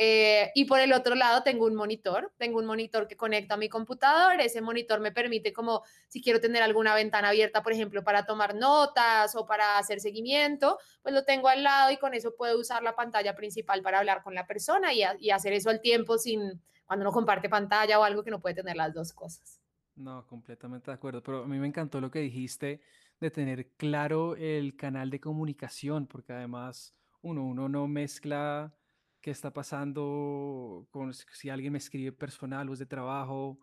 Eh, 0.00 0.52
y 0.54 0.66
por 0.66 0.78
el 0.78 0.92
otro 0.92 1.16
lado 1.16 1.42
tengo 1.42 1.66
un 1.66 1.74
monitor, 1.74 2.32
tengo 2.36 2.60
un 2.60 2.66
monitor 2.66 3.08
que 3.08 3.16
conecta 3.16 3.54
a 3.54 3.56
mi 3.56 3.68
computador, 3.68 4.40
ese 4.40 4.60
monitor 4.60 5.00
me 5.00 5.10
permite 5.10 5.52
como 5.52 5.82
si 6.06 6.22
quiero 6.22 6.40
tener 6.40 6.62
alguna 6.62 6.94
ventana 6.94 7.30
abierta, 7.30 7.64
por 7.64 7.72
ejemplo, 7.72 8.04
para 8.04 8.24
tomar 8.24 8.54
notas 8.54 9.34
o 9.34 9.44
para 9.44 9.76
hacer 9.76 9.98
seguimiento, 9.98 10.78
pues 11.02 11.12
lo 11.12 11.24
tengo 11.24 11.48
al 11.48 11.64
lado 11.64 11.90
y 11.90 11.96
con 11.96 12.14
eso 12.14 12.36
puedo 12.36 12.60
usar 12.60 12.84
la 12.84 12.94
pantalla 12.94 13.34
principal 13.34 13.82
para 13.82 13.98
hablar 13.98 14.22
con 14.22 14.36
la 14.36 14.46
persona 14.46 14.92
y, 14.92 15.02
y 15.18 15.30
hacer 15.30 15.52
eso 15.52 15.68
al 15.68 15.80
tiempo 15.80 16.16
sin 16.16 16.62
cuando 16.86 17.02
uno 17.02 17.12
comparte 17.12 17.48
pantalla 17.48 17.98
o 17.98 18.04
algo 18.04 18.22
que 18.22 18.30
no 18.30 18.40
puede 18.40 18.54
tener 18.54 18.76
las 18.76 18.94
dos 18.94 19.12
cosas. 19.12 19.60
No, 19.96 20.24
completamente 20.28 20.92
de 20.92 20.94
acuerdo, 20.94 21.24
pero 21.24 21.42
a 21.42 21.46
mí 21.48 21.58
me 21.58 21.66
encantó 21.66 22.00
lo 22.00 22.12
que 22.12 22.20
dijiste 22.20 22.80
de 23.18 23.30
tener 23.32 23.72
claro 23.72 24.36
el 24.36 24.76
canal 24.76 25.10
de 25.10 25.18
comunicación, 25.18 26.06
porque 26.06 26.34
además 26.34 26.94
uno, 27.20 27.44
uno 27.44 27.68
no 27.68 27.88
mezcla 27.88 28.77
qué 29.20 29.30
está 29.30 29.52
pasando 29.52 30.86
con 30.90 31.12
si 31.12 31.50
alguien 31.50 31.72
me 31.72 31.78
escribe 31.78 32.12
personal 32.12 32.68
o 32.68 32.72
es 32.72 32.78
de 32.78 32.86
trabajo. 32.86 33.58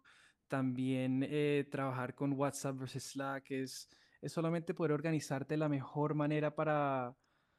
También 0.48 1.26
eh, 1.28 1.68
trabajar 1.72 2.14
con 2.14 2.34
WhatsApp 2.34 2.78
versus 2.78 3.04
Slack 3.04 3.52
es, 3.52 3.90
es 4.22 4.32
solamente 4.32 4.74
poder 4.74 4.92
organizarte 4.92 5.56
de 5.56 5.58
la 5.58 5.70
mejor 5.70 6.14
manera 6.14 6.56
para, 6.56 7.16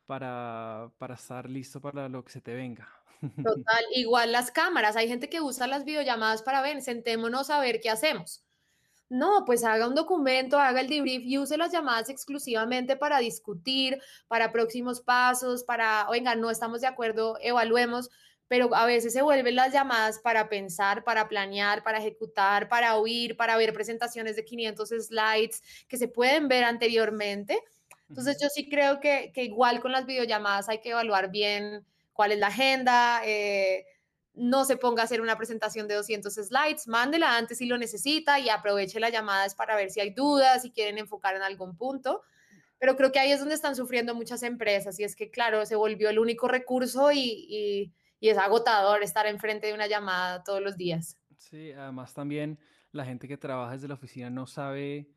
para, 0.07 0.93
para 0.99 1.15
estar 1.15 1.51
listo 1.51 1.81
para 1.81 2.09
lo 2.09 2.25
que 2.25 2.33
se 2.33 2.41
te 2.41 2.55
venga. 2.55 2.89
Total, 3.21 3.85
igual 3.95 4.33
las 4.33 4.51
cámaras, 4.51 4.97
hay 4.97 5.09
gente 5.09 5.29
que 5.29 5.41
usa 5.41 5.67
las 5.67 5.85
videollamadas 5.85 6.43
para 6.43 6.63
ver, 6.63 6.81
sentémonos 6.83 7.51
a 7.51 7.61
ver 7.61 7.81
qué 7.81 7.91
hacemos. 7.91 8.46
No, 9.09 9.45
pues 9.47 9.63
haga 9.63 9.87
un 9.87 9.95
documento, 9.95 10.59
haga 10.59 10.81
el 10.81 10.89
debrief 10.89 11.23
y 11.25 11.39
use 11.39 11.57
las 11.57 11.71
llamadas 11.73 12.09
exclusivamente 12.09 12.97
para 12.97 13.19
discutir, 13.21 14.01
para 14.27 14.51
próximos 14.51 15.01
pasos, 15.01 15.63
para, 15.63 16.07
venga, 16.11 16.35
no 16.35 16.51
estamos 16.51 16.81
de 16.81 16.89
acuerdo, 16.89 17.37
evaluemos, 17.41 18.11
pero 18.49 18.75
a 18.75 18.85
veces 18.85 19.13
se 19.13 19.23
vuelven 19.23 19.55
las 19.55 19.73
llamadas 19.73 20.19
para 20.19 20.49
pensar, 20.49 21.05
para 21.05 21.29
planear, 21.29 21.85
para 21.85 21.99
ejecutar, 21.99 22.69
para 22.69 22.97
oír, 22.97 23.37
para 23.37 23.57
ver 23.57 23.73
presentaciones 23.73 24.35
de 24.35 24.45
500 24.45 24.89
slides 24.89 25.63
que 25.89 25.99
se 25.99 26.09
pueden 26.09 26.49
ver 26.49 26.65
anteriormente. 26.65 27.63
Entonces 28.09 28.37
yo 28.41 28.49
sí 28.49 28.69
creo 28.69 28.99
que, 28.99 29.31
que 29.33 29.45
igual 29.45 29.81
con 29.81 29.93
las 29.93 30.07
videollamadas 30.07 30.69
hay 30.69 30.81
que 30.81 30.91
evaluar 30.91 31.31
bien 31.31 31.85
cuál 32.13 32.33
es 32.33 32.39
la 32.39 32.49
agenda, 32.49 33.21
eh, 33.25 33.85
no 34.37 34.65
se 34.65 34.77
ponga 34.77 35.03
a 35.03 35.05
hacer 35.07 35.21
una 35.21 35.37
presentación 35.37 35.89
de 35.89 35.95
200 35.95 36.33
slides, 36.33 36.87
mándela 36.87 37.37
antes 37.37 37.59
si 37.59 37.67
lo 37.67 37.79
necesita 37.79 38.39
y 38.39 38.49
aproveche 38.49 39.01
las 39.01 39.13
llamadas 39.13 39.55
para 39.55 39.75
ver 39.75 39.91
si 39.91 40.01
hay 40.01 40.11
dudas, 40.11 40.63
si 40.63 40.71
quieren 40.71 40.99
enfocar 40.99 41.35
en 41.35 41.43
algún 41.43 41.77
punto. 41.77 42.23
Pero 42.79 42.97
creo 42.97 43.11
que 43.11 43.19
ahí 43.19 43.33
es 43.33 43.41
donde 43.41 43.55
están 43.55 43.75
sufriendo 43.75 44.15
muchas 44.15 44.43
empresas 44.43 45.01
y 45.01 45.05
es 45.05 45.17
que, 45.17 45.31
claro, 45.31 45.65
se 45.65 45.77
volvió 45.77 46.11
el 46.11 46.19
único 46.19 46.47
recurso 46.47 47.11
y 47.11 47.93
y 48.21 48.29
es 48.29 48.39
agotador 48.39 49.03
estar 49.03 49.27
enfrente 49.27 49.67
de 49.67 49.75
una 49.75 49.87
llamada 49.87 50.43
todos 50.43 50.63
los 50.63 50.77
días. 50.77 51.19
Sí, 51.39 51.73
además 51.73 52.15
también 52.15 52.59
la 52.93 53.05
gente 53.05 53.29
que 53.29 53.37
trabaja 53.37 53.73
desde 53.73 53.89
la 53.89 53.95
oficina 53.95 54.31
no 54.31 54.47
sabe 54.47 55.11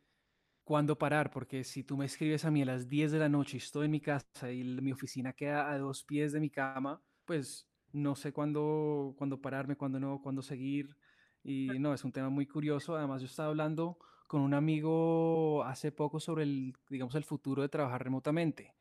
cuándo 0.64 0.98
parar, 0.98 1.32
porque 1.32 1.64
si 1.64 1.84
tú 1.84 1.98
me 1.98 2.06
escribes 2.06 2.46
a 2.46 2.52
mí 2.52 2.62
a 2.62 2.66
las 2.66 2.88
10 2.88 3.12
de 3.12 3.20
la 3.20 3.30
noche 3.30 3.58
y 3.58 3.60
estoy 3.60 3.86
en 3.86 3.92
mi 3.92 4.02
casa 4.02 4.52
y 4.52 4.64
mi 4.64 4.92
oficina 4.92 5.34
queda 5.34 5.72
a 5.72 5.78
dos 5.78 6.04
pies 6.04 6.34
de 6.34 6.40
mi 6.40 6.50
cama, 6.50 7.02
pues 7.26 7.69
no 7.94 8.16
sé 8.16 8.32
cuándo, 8.32 9.16
cuándo 9.18 9.42
pararme, 9.42 9.76
cuándo 9.76 10.00
no, 10.00 10.22
cuándo 10.22 10.42
seguir. 10.42 10.96
Y 11.44 11.68
no, 11.80 11.94
es 11.94 12.04
un 12.04 12.12
tema 12.12 12.30
muy 12.30 12.46
curioso. 12.46 12.96
Además, 12.96 13.22
yo 13.22 13.28
estaba 13.28 13.50
hablando 13.50 13.98
con 14.28 14.42
un 14.42 14.54
amigo 14.54 15.64
hace 15.64 15.92
poco 15.92 16.20
sobre 16.20 16.44
el, 16.44 16.74
digamos, 16.90 17.16
el 17.16 17.24
futuro 17.24 17.62
de 17.62 17.70
trabajar 17.70 18.04
remotamente 18.04 18.76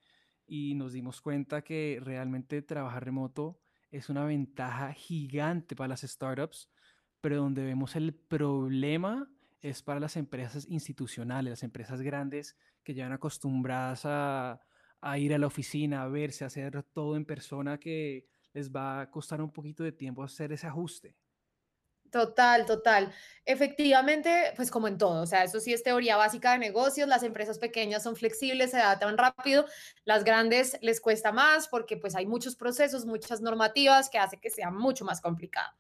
y 0.49 0.75
nos 0.75 0.93
dimos 0.93 1.21
cuenta 1.21 1.63
que 1.63 2.01
realmente 2.03 2.63
trabajar 2.63 3.05
remoto 3.05 3.61
es 3.91 4.09
una 4.09 4.25
ventaja 4.25 4.93
gigante 4.93 5.77
para 5.77 5.89
las 5.89 6.01
startups, 6.01 6.71
pero 7.21 7.37
donde 7.37 7.65
vemos 7.65 7.97
el 7.97 8.15
problema 8.15 9.31
es 9.61 9.83
para 9.83 10.01
las 10.01 10.17
empresas 10.17 10.67
institucionales, 10.69 11.51
las 11.51 11.63
empresas 11.63 12.01
grandes 12.01 12.57
que 12.83 12.95
ya 12.95 13.05
van 13.05 13.13
acostumbradas 13.13 14.03
a, 14.05 14.61
ir 15.19 15.35
a 15.35 15.39
la 15.39 15.47
oficina, 15.47 16.03
a 16.03 16.09
verse, 16.09 16.45
a 16.45 16.49
hacer 16.49 16.83
todo 16.83 17.17
en 17.17 17.25
persona, 17.25 17.79
que 17.79 18.27
les 18.53 18.71
va 18.71 19.01
a 19.01 19.11
costar 19.11 19.41
un 19.41 19.53
poquito 19.53 19.83
de 19.83 19.93
tiempo 19.93 20.23
hacer 20.23 20.53
ese 20.53 20.67
ajuste. 20.67 21.17
Total, 22.11 22.65
total. 22.65 23.13
Efectivamente, 23.45 24.53
pues 24.57 24.71
como 24.71 24.89
en 24.89 24.97
todo, 24.97 25.23
o 25.23 25.27
sea, 25.27 25.45
eso 25.45 25.61
sí 25.61 25.75
es 25.75 25.83
teoría 25.83 26.17
básica 26.17 26.53
de 26.53 26.59
negocios, 26.59 27.07
las 27.07 27.23
empresas 27.23 27.59
pequeñas 27.59 28.03
son 28.03 28.17
flexibles, 28.17 28.71
se 28.71 28.79
adaptan 28.79 29.19
rápido, 29.19 29.67
las 30.05 30.25
grandes 30.25 30.79
les 30.81 31.01
cuesta 31.01 31.33
más 31.33 31.69
porque 31.69 31.99
pues 31.99 32.15
hay 32.15 32.25
muchos 32.25 32.57
procesos, 32.57 33.05
muchas 33.05 33.43
normativas 33.43 34.09
que 34.09 34.19
hace 34.19 34.39
que 34.39 34.49
sea 34.49 34.71
mucho 34.71 35.05
más 35.05 35.21
complicado. 35.21 35.71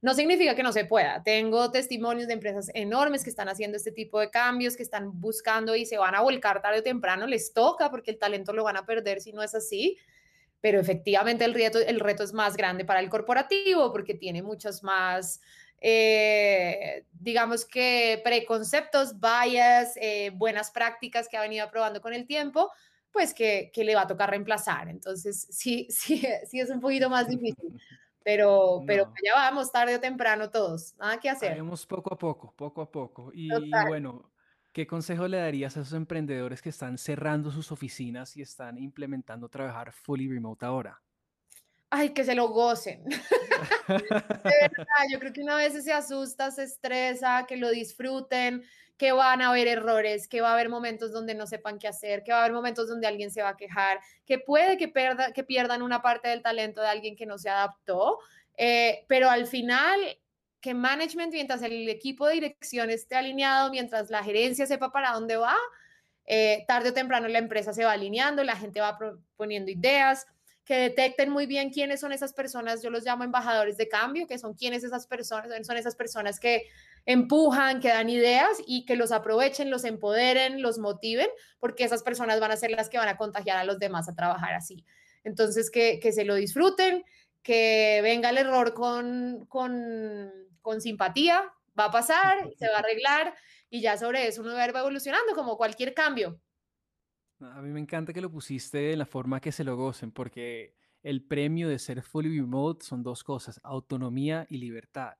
No 0.00 0.14
significa 0.14 0.54
que 0.54 0.62
no 0.62 0.72
se 0.72 0.84
pueda. 0.84 1.22
Tengo 1.22 1.70
testimonios 1.70 2.28
de 2.28 2.34
empresas 2.34 2.70
enormes 2.74 3.24
que 3.24 3.30
están 3.30 3.48
haciendo 3.48 3.76
este 3.76 3.90
tipo 3.90 4.20
de 4.20 4.30
cambios, 4.30 4.76
que 4.76 4.82
están 4.82 5.18
buscando 5.18 5.74
y 5.76 5.86
se 5.86 5.96
van 5.96 6.14
a 6.14 6.20
volcar 6.20 6.60
tarde 6.60 6.80
o 6.80 6.82
temprano, 6.82 7.26
les 7.26 7.52
toca 7.52 7.90
porque 7.90 8.10
el 8.10 8.18
talento 8.18 8.52
lo 8.52 8.64
van 8.64 8.76
a 8.76 8.86
perder 8.86 9.20
si 9.20 9.32
no 9.32 9.42
es 9.42 9.54
así 9.54 9.98
pero 10.64 10.80
efectivamente 10.80 11.44
el 11.44 11.52
reto, 11.52 11.78
el 11.78 12.00
reto 12.00 12.22
es 12.22 12.32
más 12.32 12.56
grande 12.56 12.86
para 12.86 13.00
el 13.00 13.10
corporativo 13.10 13.92
porque 13.92 14.14
tiene 14.14 14.42
muchos 14.42 14.82
más 14.82 15.42
eh, 15.78 17.04
digamos 17.12 17.66
que 17.66 18.22
preconceptos, 18.24 19.20
bias, 19.20 19.94
eh, 20.00 20.30
buenas 20.34 20.70
prácticas 20.70 21.28
que 21.28 21.36
ha 21.36 21.42
venido 21.42 21.66
aprobando 21.66 22.00
con 22.00 22.14
el 22.14 22.26
tiempo, 22.26 22.70
pues 23.10 23.34
que, 23.34 23.70
que, 23.74 23.84
le 23.84 23.94
va 23.94 24.04
a 24.04 24.06
tocar 24.06 24.30
reemplazar. 24.30 24.88
Entonces, 24.88 25.46
sí, 25.50 25.86
sí, 25.90 26.26
sí 26.46 26.60
es 26.60 26.70
un 26.70 26.80
poquito 26.80 27.10
más 27.10 27.28
difícil, 27.28 27.78
pero, 28.22 28.82
pero 28.86 29.12
ya 29.22 29.34
vamos 29.34 29.70
tarde 29.70 29.96
o 29.96 30.00
temprano 30.00 30.48
todos, 30.48 30.96
nada 30.96 31.20
que 31.20 31.28
hacer. 31.28 31.58
Vamos 31.58 31.84
poco 31.84 32.14
a 32.14 32.16
poco, 32.16 32.54
poco 32.56 32.80
a 32.80 32.90
poco. 32.90 33.30
Y, 33.34 33.50
bueno, 33.86 34.30
¿qué 34.74 34.86
consejo 34.86 35.26
le 35.26 35.38
darías 35.38 35.78
a 35.78 35.80
esos 35.80 35.94
emprendedores 35.94 36.60
que 36.60 36.68
están 36.68 36.98
cerrando 36.98 37.50
sus 37.50 37.72
oficinas 37.72 38.36
y 38.36 38.42
están 38.42 38.76
implementando 38.76 39.48
trabajar 39.48 39.90
fully 39.92 40.28
remote 40.28 40.66
ahora? 40.66 41.00
ay, 41.94 42.10
que 42.10 42.24
se 42.24 42.34
lo 42.34 42.48
gocen. 42.48 43.04
de 43.88 44.58
verdad, 44.60 45.04
yo 45.10 45.20
creo 45.20 45.32
que 45.32 45.42
una 45.42 45.54
vez 45.54 45.82
se 45.82 45.92
asusta, 45.92 46.50
se 46.50 46.64
estresa, 46.64 47.44
que 47.46 47.56
lo 47.56 47.70
disfruten, 47.70 48.64
que 48.96 49.12
van 49.12 49.42
a 49.42 49.50
haber 49.50 49.68
errores, 49.68 50.26
que 50.26 50.40
va 50.40 50.50
a 50.50 50.54
haber 50.54 50.68
momentos 50.68 51.12
donde 51.12 51.34
no 51.34 51.46
sepan 51.46 51.78
qué 51.78 51.86
hacer, 51.86 52.24
que 52.24 52.32
va 52.32 52.38
a 52.38 52.40
haber 52.42 52.52
momentos 52.52 52.88
donde 52.88 53.06
alguien 53.06 53.30
se 53.30 53.42
va 53.42 53.50
a 53.50 53.56
quejar, 53.56 54.00
que 54.26 54.40
puede 54.40 54.76
que, 54.76 54.88
perda, 54.88 55.32
que 55.32 55.44
pierdan 55.44 55.82
una 55.82 56.02
parte 56.02 56.28
del 56.28 56.42
talento 56.42 56.80
de 56.80 56.88
alguien 56.88 57.14
que 57.14 57.26
no 57.26 57.38
se 57.38 57.48
adaptó, 57.48 58.18
eh, 58.56 59.04
pero 59.08 59.30
al 59.30 59.46
final 59.46 60.00
que 60.64 60.72
management, 60.72 61.30
mientras 61.34 61.60
el 61.60 61.86
equipo 61.90 62.26
de 62.26 62.32
dirección 62.32 62.88
esté 62.88 63.16
alineado, 63.16 63.70
mientras 63.70 64.08
la 64.08 64.24
gerencia 64.24 64.64
sepa 64.64 64.90
para 64.90 65.12
dónde 65.12 65.36
va, 65.36 65.54
eh, 66.24 66.64
tarde 66.66 66.88
o 66.88 66.94
temprano 66.94 67.28
la 67.28 67.38
empresa 67.38 67.74
se 67.74 67.84
va 67.84 67.92
alineando, 67.92 68.42
la 68.44 68.56
gente 68.56 68.80
va 68.80 68.98
poniendo 69.36 69.70
ideas, 69.70 70.26
que 70.64 70.76
detecten 70.76 71.28
muy 71.28 71.44
bien 71.44 71.68
quiénes 71.68 72.00
son 72.00 72.12
esas 72.12 72.32
personas, 72.32 72.82
yo 72.82 72.88
los 72.88 73.04
llamo 73.04 73.24
embajadores 73.24 73.76
de 73.76 73.90
cambio, 73.90 74.26
que 74.26 74.38
son 74.38 74.54
quiénes 74.54 74.82
esas 74.84 75.06
personas, 75.06 75.50
son 75.66 75.76
esas 75.76 75.96
personas 75.96 76.40
que 76.40 76.62
empujan, 77.04 77.78
que 77.80 77.88
dan 77.88 78.08
ideas 78.08 78.56
y 78.66 78.86
que 78.86 78.96
los 78.96 79.12
aprovechen, 79.12 79.68
los 79.68 79.84
empoderen, 79.84 80.62
los 80.62 80.78
motiven, 80.78 81.28
porque 81.60 81.84
esas 81.84 82.02
personas 82.02 82.40
van 82.40 82.52
a 82.52 82.56
ser 82.56 82.70
las 82.70 82.88
que 82.88 82.96
van 82.96 83.08
a 83.08 83.18
contagiar 83.18 83.58
a 83.58 83.64
los 83.64 83.78
demás 83.78 84.08
a 84.08 84.14
trabajar 84.14 84.54
así. 84.54 84.82
Entonces, 85.24 85.70
que, 85.70 86.00
que 86.00 86.10
se 86.10 86.24
lo 86.24 86.36
disfruten, 86.36 87.04
que 87.42 88.00
venga 88.02 88.30
el 88.30 88.38
error 88.38 88.72
con, 88.72 89.44
con, 89.50 90.32
con 90.64 90.80
simpatía, 90.80 91.44
va 91.78 91.84
a 91.84 91.90
pasar, 91.92 92.50
se 92.56 92.66
va 92.66 92.76
a 92.76 92.78
arreglar 92.78 93.34
y 93.68 93.82
ya 93.82 93.96
sobre 93.96 94.26
eso 94.26 94.40
uno 94.40 94.54
va 94.54 94.64
evolucionando 94.64 95.34
como 95.34 95.56
cualquier 95.56 95.94
cambio. 95.94 96.40
A 97.38 97.60
mí 97.60 97.68
me 97.68 97.80
encanta 97.80 98.12
que 98.12 98.22
lo 98.22 98.30
pusiste 98.30 98.92
en 98.92 98.98
la 98.98 99.06
forma 99.06 99.40
que 99.40 99.52
se 99.52 99.64
lo 99.64 99.76
gocen, 99.76 100.10
porque 100.10 100.74
el 101.02 101.22
premio 101.22 101.68
de 101.68 101.78
ser 101.78 102.02
fully 102.02 102.40
remote 102.40 102.84
son 102.84 103.02
dos 103.02 103.22
cosas, 103.22 103.60
autonomía 103.62 104.46
y 104.48 104.56
libertad. 104.56 105.12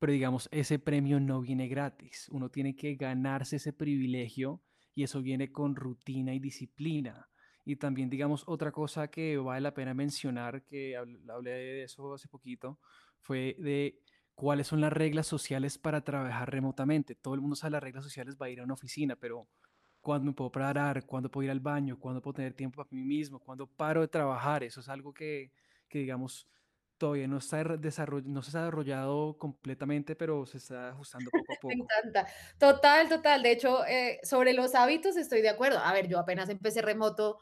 Pero 0.00 0.12
digamos, 0.12 0.48
ese 0.50 0.80
premio 0.80 1.20
no 1.20 1.40
viene 1.40 1.68
gratis. 1.68 2.28
Uno 2.30 2.50
tiene 2.50 2.74
que 2.74 2.96
ganarse 2.96 3.56
ese 3.56 3.72
privilegio 3.72 4.60
y 4.94 5.04
eso 5.04 5.22
viene 5.22 5.52
con 5.52 5.76
rutina 5.76 6.34
y 6.34 6.40
disciplina. 6.40 7.28
Y 7.64 7.76
también, 7.76 8.10
digamos, 8.10 8.42
otra 8.48 8.72
cosa 8.72 9.08
que 9.08 9.36
vale 9.36 9.60
la 9.60 9.74
pena 9.74 9.94
mencionar, 9.94 10.64
que 10.64 10.96
hablé 10.96 11.50
de 11.50 11.82
eso 11.84 12.14
hace 12.14 12.26
poquito, 12.26 12.80
fue 13.20 13.54
de 13.60 14.01
cuáles 14.34 14.66
son 14.66 14.80
las 14.80 14.92
reglas 14.92 15.26
sociales 15.26 15.78
para 15.78 16.02
trabajar 16.02 16.50
remotamente. 16.50 17.14
Todo 17.14 17.34
el 17.34 17.40
mundo 17.40 17.56
sabe 17.56 17.72
las 17.72 17.82
reglas 17.82 18.04
sociales, 18.04 18.36
va 18.40 18.46
a 18.46 18.50
ir 18.50 18.60
a 18.60 18.64
una 18.64 18.74
oficina, 18.74 19.16
pero 19.16 19.48
cuándo 20.00 20.26
me 20.26 20.32
puedo 20.32 20.50
parar, 20.50 21.06
cuándo 21.06 21.30
puedo 21.30 21.44
ir 21.44 21.50
al 21.50 21.60
baño, 21.60 21.98
cuándo 21.98 22.20
puedo 22.20 22.34
tener 22.34 22.54
tiempo 22.54 22.76
para 22.76 22.88
mí 22.90 23.04
mismo, 23.04 23.38
cuándo 23.40 23.66
paro 23.66 24.00
de 24.00 24.08
trabajar. 24.08 24.64
Eso 24.64 24.80
es 24.80 24.88
algo 24.88 25.14
que, 25.14 25.52
que 25.88 26.00
digamos, 26.00 26.48
todavía 26.98 27.26
no, 27.26 27.38
está 27.38 27.64
no 27.64 28.42
se 28.42 28.56
ha 28.56 28.60
desarrollado 28.62 29.36
completamente, 29.36 30.14
pero 30.14 30.46
se 30.46 30.58
está 30.58 30.90
ajustando 30.90 31.30
poco 31.30 31.52
a 31.52 31.56
poco. 31.60 31.68
Me 31.68 31.82
encanta. 31.82 32.26
Total, 32.58 33.08
total. 33.08 33.42
De 33.42 33.50
hecho, 33.52 33.84
eh, 33.86 34.20
sobre 34.22 34.52
los 34.52 34.74
hábitos 34.74 35.16
estoy 35.16 35.42
de 35.42 35.48
acuerdo. 35.48 35.78
A 35.78 35.92
ver, 35.92 36.06
yo 36.08 36.18
apenas 36.18 36.48
empecé 36.48 36.80
remoto, 36.80 37.40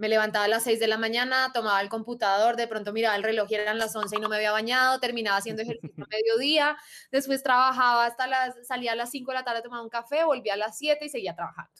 me 0.00 0.08
levantaba 0.08 0.46
a 0.46 0.48
las 0.48 0.64
6 0.64 0.80
de 0.80 0.86
la 0.88 0.96
mañana, 0.96 1.50
tomaba 1.52 1.80
el 1.82 1.90
computador, 1.90 2.56
de 2.56 2.66
pronto 2.66 2.92
miraba 2.92 3.16
el 3.16 3.22
reloj 3.22 3.46
y 3.50 3.54
eran 3.54 3.78
las 3.78 3.94
11 3.94 4.16
y 4.16 4.20
no 4.20 4.30
me 4.30 4.36
había 4.36 4.50
bañado, 4.50 4.98
terminaba 4.98 5.36
haciendo 5.36 5.62
ejercicio 5.62 6.04
a 6.04 6.06
mediodía, 6.10 6.76
después 7.12 7.42
trabajaba 7.42 8.06
hasta 8.06 8.26
las, 8.26 8.54
salía 8.66 8.92
a 8.92 8.94
las 8.96 9.10
5 9.10 9.30
de 9.30 9.34
la 9.34 9.44
tarde, 9.44 9.62
tomaba 9.62 9.82
un 9.82 9.90
café, 9.90 10.24
volvía 10.24 10.54
a 10.54 10.56
las 10.56 10.78
7 10.78 11.04
y 11.04 11.08
seguía 11.10 11.34
trabajando 11.34 11.70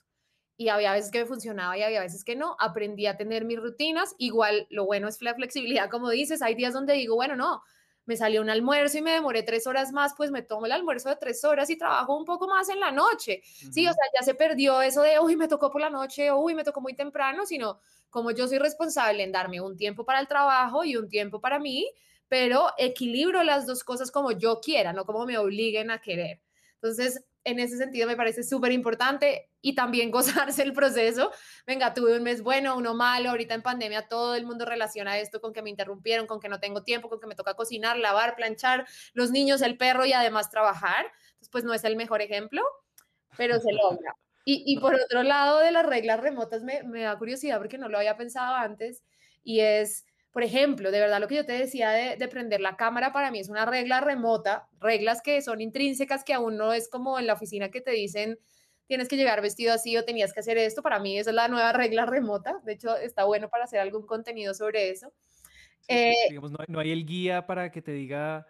y 0.58 0.68
había 0.68 0.92
veces 0.92 1.10
que 1.10 1.20
me 1.20 1.24
funcionaba 1.24 1.78
y 1.78 1.82
había 1.82 2.00
veces 2.00 2.22
que 2.22 2.36
no. 2.36 2.54
Aprendí 2.60 3.06
a 3.06 3.16
tener 3.16 3.46
mis 3.46 3.58
rutinas. 3.58 4.14
Igual 4.18 4.66
lo 4.68 4.84
bueno 4.84 5.08
es 5.08 5.22
la 5.22 5.34
flexibilidad, 5.34 5.88
como 5.88 6.10
dices. 6.10 6.42
Hay 6.42 6.54
días 6.54 6.74
donde 6.74 6.92
digo, 6.92 7.14
bueno, 7.14 7.34
no, 7.34 7.62
me 8.10 8.16
salió 8.16 8.42
un 8.42 8.50
almuerzo 8.50 8.98
y 8.98 9.02
me 9.02 9.12
demoré 9.12 9.44
tres 9.44 9.68
horas 9.68 9.92
más, 9.92 10.14
pues 10.16 10.32
me 10.32 10.42
tomo 10.42 10.66
el 10.66 10.72
almuerzo 10.72 11.08
de 11.10 11.14
tres 11.14 11.44
horas 11.44 11.70
y 11.70 11.78
trabajo 11.78 12.16
un 12.16 12.24
poco 12.24 12.48
más 12.48 12.68
en 12.68 12.80
la 12.80 12.90
noche. 12.90 13.40
Sí, 13.44 13.86
o 13.86 13.92
sea, 13.92 14.04
ya 14.18 14.24
se 14.24 14.34
perdió 14.34 14.82
eso 14.82 15.02
de, 15.02 15.20
uy, 15.20 15.36
me 15.36 15.46
tocó 15.46 15.70
por 15.70 15.80
la 15.80 15.90
noche, 15.90 16.32
uy, 16.32 16.56
me 16.56 16.64
tocó 16.64 16.80
muy 16.80 16.94
temprano, 16.94 17.46
sino 17.46 17.78
como 18.10 18.32
yo 18.32 18.48
soy 18.48 18.58
responsable 18.58 19.22
en 19.22 19.30
darme 19.30 19.60
un 19.60 19.76
tiempo 19.76 20.04
para 20.04 20.18
el 20.18 20.26
trabajo 20.26 20.82
y 20.82 20.96
un 20.96 21.08
tiempo 21.08 21.40
para 21.40 21.60
mí, 21.60 21.88
pero 22.26 22.70
equilibro 22.78 23.44
las 23.44 23.64
dos 23.64 23.84
cosas 23.84 24.10
como 24.10 24.32
yo 24.32 24.60
quiera, 24.60 24.92
no 24.92 25.04
como 25.04 25.24
me 25.24 25.38
obliguen 25.38 25.92
a 25.92 26.00
querer. 26.00 26.40
Entonces, 26.74 27.24
en 27.44 27.58
ese 27.58 27.76
sentido 27.76 28.06
me 28.06 28.16
parece 28.16 28.42
súper 28.42 28.72
importante 28.72 29.50
y 29.60 29.74
también 29.74 30.10
gozarse 30.50 30.62
el 30.62 30.72
proceso. 30.72 31.32
Venga, 31.66 31.94
tuve 31.94 32.16
un 32.16 32.22
mes 32.22 32.42
bueno, 32.42 32.76
uno 32.76 32.94
malo, 32.94 33.30
ahorita 33.30 33.54
en 33.54 33.62
pandemia 33.62 34.08
todo 34.08 34.34
el 34.34 34.46
mundo 34.46 34.64
relaciona 34.64 35.18
esto 35.18 35.40
con 35.40 35.52
que 35.52 35.62
me 35.62 35.70
interrumpieron, 35.70 36.26
con 36.26 36.40
que 36.40 36.48
no 36.48 36.60
tengo 36.60 36.82
tiempo, 36.82 37.08
con 37.08 37.20
que 37.20 37.26
me 37.26 37.34
toca 37.34 37.54
cocinar, 37.54 37.96
lavar, 37.98 38.36
planchar, 38.36 38.86
los 39.14 39.30
niños, 39.30 39.62
el 39.62 39.76
perro 39.76 40.06
y 40.06 40.12
además 40.12 40.50
trabajar. 40.50 41.06
Entonces, 41.28 41.48
pues 41.50 41.64
no 41.64 41.74
es 41.74 41.84
el 41.84 41.96
mejor 41.96 42.22
ejemplo, 42.22 42.62
pero 43.36 43.58
se 43.60 43.72
logra. 43.72 44.14
Y, 44.44 44.64
y 44.66 44.78
por 44.78 44.94
otro 44.94 45.22
lado, 45.22 45.58
de 45.58 45.70
las 45.70 45.86
reglas 45.86 46.20
remotas 46.20 46.62
me, 46.62 46.82
me 46.82 47.02
da 47.02 47.16
curiosidad 47.18 47.58
porque 47.58 47.78
no 47.78 47.88
lo 47.88 47.98
había 47.98 48.16
pensado 48.16 48.54
antes 48.56 49.02
y 49.42 49.60
es 49.60 50.04
por 50.32 50.42
ejemplo, 50.42 50.90
de 50.90 51.00
verdad 51.00 51.20
lo 51.20 51.28
que 51.28 51.36
yo 51.36 51.46
te 51.46 51.52
decía 51.52 51.90
de, 51.90 52.16
de, 52.16 52.28
prender 52.28 52.60
la 52.60 52.76
cámara 52.76 53.12
para 53.12 53.30
mí 53.30 53.40
es 53.40 53.48
una 53.48 53.66
regla 53.66 54.00
remota, 54.00 54.68
reglas 54.80 55.22
que 55.22 55.42
son 55.42 55.60
intrínsecas, 55.60 56.24
que 56.24 56.34
aún 56.34 56.56
no 56.56 56.72
es 56.72 56.88
como 56.88 57.18
en 57.18 57.26
la 57.26 57.32
oficina 57.32 57.70
que 57.70 57.80
te 57.80 57.90
dicen 57.90 58.38
tienes 58.90 59.06
que 59.06 59.16
llegar 59.16 59.40
vestido 59.40 59.72
así 59.72 59.96
o 59.96 60.04
tenías 60.04 60.32
que 60.32 60.40
hacer 60.40 60.58
esto. 60.58 60.82
Para 60.82 60.98
mí 60.98 61.16
esa 61.16 61.30
es 61.30 61.36
la 61.36 61.46
nueva 61.46 61.72
regla 61.72 62.06
remota. 62.06 62.60
De 62.64 62.72
hecho, 62.72 62.96
está 62.96 63.22
bueno 63.22 63.48
para 63.48 63.62
hacer 63.62 63.78
algún 63.78 64.04
contenido 64.04 64.52
sobre 64.52 64.90
eso. 64.90 65.12
Eh, 65.86 66.12
digamos, 66.28 66.50
no, 66.50 66.80
hay 66.80 66.90
el 66.90 67.06
guía 67.06 67.46
para 67.46 67.70
que 67.70 67.82
te 67.82 67.92
diga, 67.92 68.48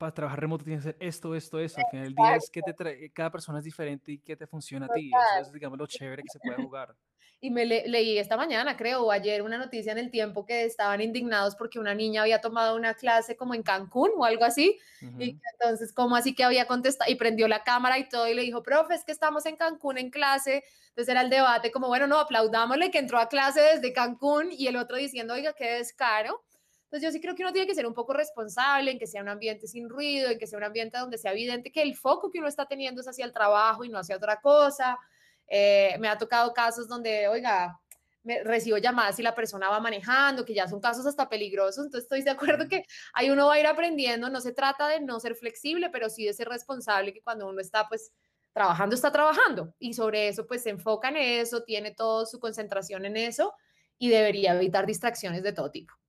para 0.00 0.14
trabajar 0.14 0.40
remoto 0.40 0.64
tienes 0.64 0.82
que 0.82 0.88
hacer 0.88 1.06
esto, 1.06 1.34
esto, 1.34 1.60
eso. 1.60 1.76
Al 1.78 1.90
final 1.90 2.06
del 2.06 2.14
día 2.14 2.36
es 2.36 2.48
que 2.50 2.62
te 2.62 2.72
trae, 2.72 3.10
cada 3.12 3.30
persona 3.30 3.58
es 3.58 3.64
diferente 3.64 4.12
y 4.12 4.18
que 4.18 4.34
te 4.34 4.46
funciona 4.46 4.86
a 4.86 4.88
ti. 4.88 5.10
Eso 5.38 5.48
es, 5.48 5.52
digamos, 5.52 5.78
lo 5.78 5.86
chévere 5.86 6.22
que 6.22 6.28
se 6.32 6.38
puede 6.38 6.56
jugar. 6.56 6.96
Y 7.42 7.50
me 7.50 7.66
leí 7.66 8.18
esta 8.18 8.34
mañana, 8.38 8.78
creo, 8.78 9.02
o 9.02 9.10
ayer, 9.10 9.42
una 9.42 9.58
noticia 9.58 9.92
en 9.92 9.98
el 9.98 10.10
tiempo 10.10 10.46
que 10.46 10.64
estaban 10.64 11.02
indignados 11.02 11.54
porque 11.54 11.78
una 11.78 11.94
niña 11.94 12.22
había 12.22 12.40
tomado 12.40 12.76
una 12.76 12.94
clase 12.94 13.36
como 13.36 13.54
en 13.54 13.62
Cancún 13.62 14.10
o 14.16 14.24
algo 14.24 14.44
así. 14.44 14.78
Y 15.18 15.38
entonces, 15.52 15.92
como 15.92 16.16
así 16.16 16.34
que 16.34 16.44
había 16.44 16.66
contestado? 16.66 17.10
Y 17.10 17.16
prendió 17.16 17.46
la 17.46 17.62
cámara 17.62 17.98
y 17.98 18.08
todo 18.08 18.26
y 18.26 18.34
le 18.34 18.40
dijo, 18.42 18.62
profe, 18.62 18.94
es 18.94 19.04
que 19.04 19.12
estamos 19.12 19.44
en 19.44 19.56
Cancún 19.56 19.98
en 19.98 20.10
clase. 20.10 20.64
Entonces 20.88 21.10
era 21.10 21.20
el 21.20 21.28
debate 21.28 21.70
como, 21.70 21.88
bueno, 21.88 22.06
no, 22.06 22.18
aplaudámosle 22.18 22.90
que 22.90 22.98
entró 22.98 23.18
a 23.18 23.28
clase 23.28 23.60
desde 23.60 23.92
Cancún 23.92 24.48
y 24.50 24.66
el 24.66 24.76
otro 24.76 24.96
diciendo, 24.96 25.34
oiga, 25.34 25.52
qué 25.52 25.72
descaro. 25.72 26.42
Entonces 26.90 27.08
yo 27.08 27.12
sí 27.12 27.20
creo 27.20 27.36
que 27.36 27.44
uno 27.44 27.52
tiene 27.52 27.68
que 27.68 27.74
ser 27.76 27.86
un 27.86 27.94
poco 27.94 28.12
responsable 28.12 28.90
en 28.90 28.98
que 28.98 29.06
sea 29.06 29.22
un 29.22 29.28
ambiente 29.28 29.68
sin 29.68 29.88
ruido, 29.88 30.28
en 30.28 30.40
que 30.40 30.48
sea 30.48 30.58
un 30.58 30.64
ambiente 30.64 30.98
donde 30.98 31.18
sea 31.18 31.30
evidente 31.30 31.70
que 31.70 31.82
el 31.82 31.94
foco 31.94 32.32
que 32.32 32.40
uno 32.40 32.48
está 32.48 32.66
teniendo 32.66 33.00
es 33.00 33.06
hacia 33.06 33.24
el 33.24 33.32
trabajo 33.32 33.84
y 33.84 33.88
no 33.88 33.98
hacia 33.98 34.16
otra 34.16 34.40
cosa. 34.40 34.98
Eh, 35.46 35.96
me 36.00 36.08
ha 36.08 36.18
tocado 36.18 36.52
casos 36.52 36.88
donde, 36.88 37.28
oiga, 37.28 37.78
me 38.24 38.42
recibo 38.42 38.76
llamadas 38.76 39.20
y 39.20 39.22
la 39.22 39.36
persona 39.36 39.68
va 39.68 39.78
manejando, 39.78 40.44
que 40.44 40.52
ya 40.52 40.66
son 40.66 40.80
casos 40.80 41.06
hasta 41.06 41.28
peligrosos, 41.28 41.84
entonces 41.84 42.06
estoy 42.06 42.22
de 42.22 42.30
acuerdo 42.30 42.68
que 42.68 42.84
ahí 43.12 43.30
uno 43.30 43.46
va 43.46 43.54
a 43.54 43.60
ir 43.60 43.68
aprendiendo, 43.68 44.28
no 44.28 44.40
se 44.40 44.52
trata 44.52 44.88
de 44.88 45.00
no 45.00 45.20
ser 45.20 45.36
flexible, 45.36 45.90
pero 45.90 46.10
sí 46.10 46.24
de 46.26 46.32
ser 46.32 46.48
responsable, 46.48 47.12
que 47.12 47.22
cuando 47.22 47.48
uno 47.48 47.60
está 47.60 47.88
pues 47.88 48.12
trabajando, 48.52 48.96
está 48.96 49.12
trabajando 49.12 49.72
y 49.78 49.94
sobre 49.94 50.26
eso 50.26 50.44
pues 50.44 50.64
se 50.64 50.70
enfoca 50.70 51.08
en 51.08 51.18
eso, 51.18 51.62
tiene 51.62 51.92
toda 51.92 52.26
su 52.26 52.40
concentración 52.40 53.04
en 53.04 53.16
eso 53.16 53.54
y 53.96 54.08
debería 54.08 54.54
evitar 54.56 54.86
distracciones 54.86 55.44
de 55.44 55.52
todo 55.52 55.70
tipo. 55.70 55.99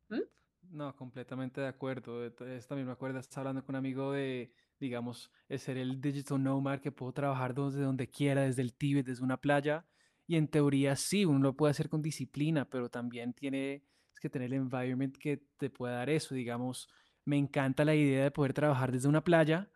No, 0.72 0.96
completamente 0.96 1.60
de 1.60 1.68
acuerdo. 1.68 2.32
También 2.32 2.86
me 2.88 2.94
acuerdo, 2.94 3.20
estaba 3.20 3.42
hablando 3.50 3.66
con 3.66 3.76
un 3.76 3.80
amigo 3.80 4.14
de, 4.14 4.54
digamos, 4.80 5.30
ser 5.50 5.78
el 5.78 6.00
digital 6.00 6.42
nomad 6.42 6.80
que 6.80 6.94
puedo 6.94 7.12
trabajar 7.12 7.54
desde 7.54 7.82
donde 7.82 8.10
quiera, 8.10 8.44
desde 8.44 8.62
el 8.62 8.74
Tíbet, 8.74 9.06
desde 9.06 9.24
una 9.24 9.36
playa. 9.36 9.86
Y 10.28 10.38
en 10.38 10.48
teoría 10.48 10.96
sí, 10.96 11.26
uno 11.26 11.40
lo 11.40 11.58
puede 11.58 11.72
hacer 11.72 11.90
con 11.90 12.02
disciplina, 12.02 12.70
pero 12.70 12.90
también 12.90 13.34
tiene 13.34 13.84
que 14.22 14.30
tener 14.30 14.48
el 14.48 14.54
environment 14.54 15.18
que 15.18 15.44
te 15.58 15.70
pueda 15.70 15.96
dar 15.96 16.10
eso. 16.10 16.36
Digamos, 16.36 16.88
me 17.26 17.38
encanta 17.38 17.84
la 17.84 17.96
idea 17.96 18.24
de 18.24 18.32
poder 18.32 18.54
trabajar 18.54 18.94
desde 18.94 19.10
una 19.10 19.26
playa, 19.26 19.70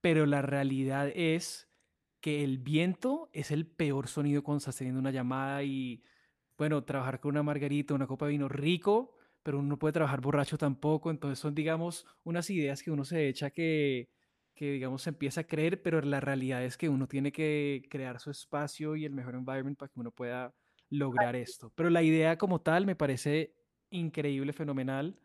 pero 0.00 0.24
la 0.24 0.40
realidad 0.40 1.10
es 1.14 1.68
que 2.20 2.44
el 2.44 2.58
viento 2.58 3.28
es 3.34 3.50
el 3.50 3.66
peor 3.66 4.08
sonido 4.08 4.42
cuando 4.42 4.58
estás 4.58 4.76
teniendo 4.76 5.00
una 5.00 5.10
llamada 5.10 5.62
y, 5.64 6.02
bueno, 6.56 6.82
trabajar 6.84 7.20
con 7.20 7.32
una 7.32 7.42
margarita, 7.42 7.92
una 7.92 8.06
copa 8.06 8.24
de 8.26 8.32
vino 8.32 8.48
rico, 8.48 9.13
pero 9.44 9.58
uno 9.60 9.68
no 9.68 9.78
puede 9.78 9.92
trabajar 9.92 10.20
borracho 10.20 10.58
tampoco, 10.58 11.10
entonces 11.10 11.38
son, 11.38 11.54
digamos, 11.54 12.06
unas 12.24 12.50
ideas 12.50 12.82
que 12.82 12.90
uno 12.90 13.04
se 13.04 13.28
echa 13.28 13.50
que, 13.50 14.08
que, 14.54 14.72
digamos, 14.72 15.02
se 15.02 15.10
empieza 15.10 15.42
a 15.42 15.44
creer, 15.44 15.82
pero 15.82 16.00
la 16.00 16.18
realidad 16.18 16.64
es 16.64 16.76
que 16.76 16.88
uno 16.88 17.06
tiene 17.06 17.30
que 17.30 17.82
crear 17.90 18.18
su 18.18 18.30
espacio 18.30 18.96
y 18.96 19.04
el 19.04 19.12
mejor 19.12 19.34
environment 19.34 19.78
para 19.78 19.90
que 19.90 20.00
uno 20.00 20.10
pueda 20.10 20.54
lograr 20.88 21.36
esto. 21.36 21.70
Pero 21.76 21.90
la 21.90 22.02
idea 22.02 22.38
como 22.38 22.60
tal 22.62 22.86
me 22.86 22.96
parece 22.96 23.54
increíble, 23.90 24.52
fenomenal, 24.54 25.20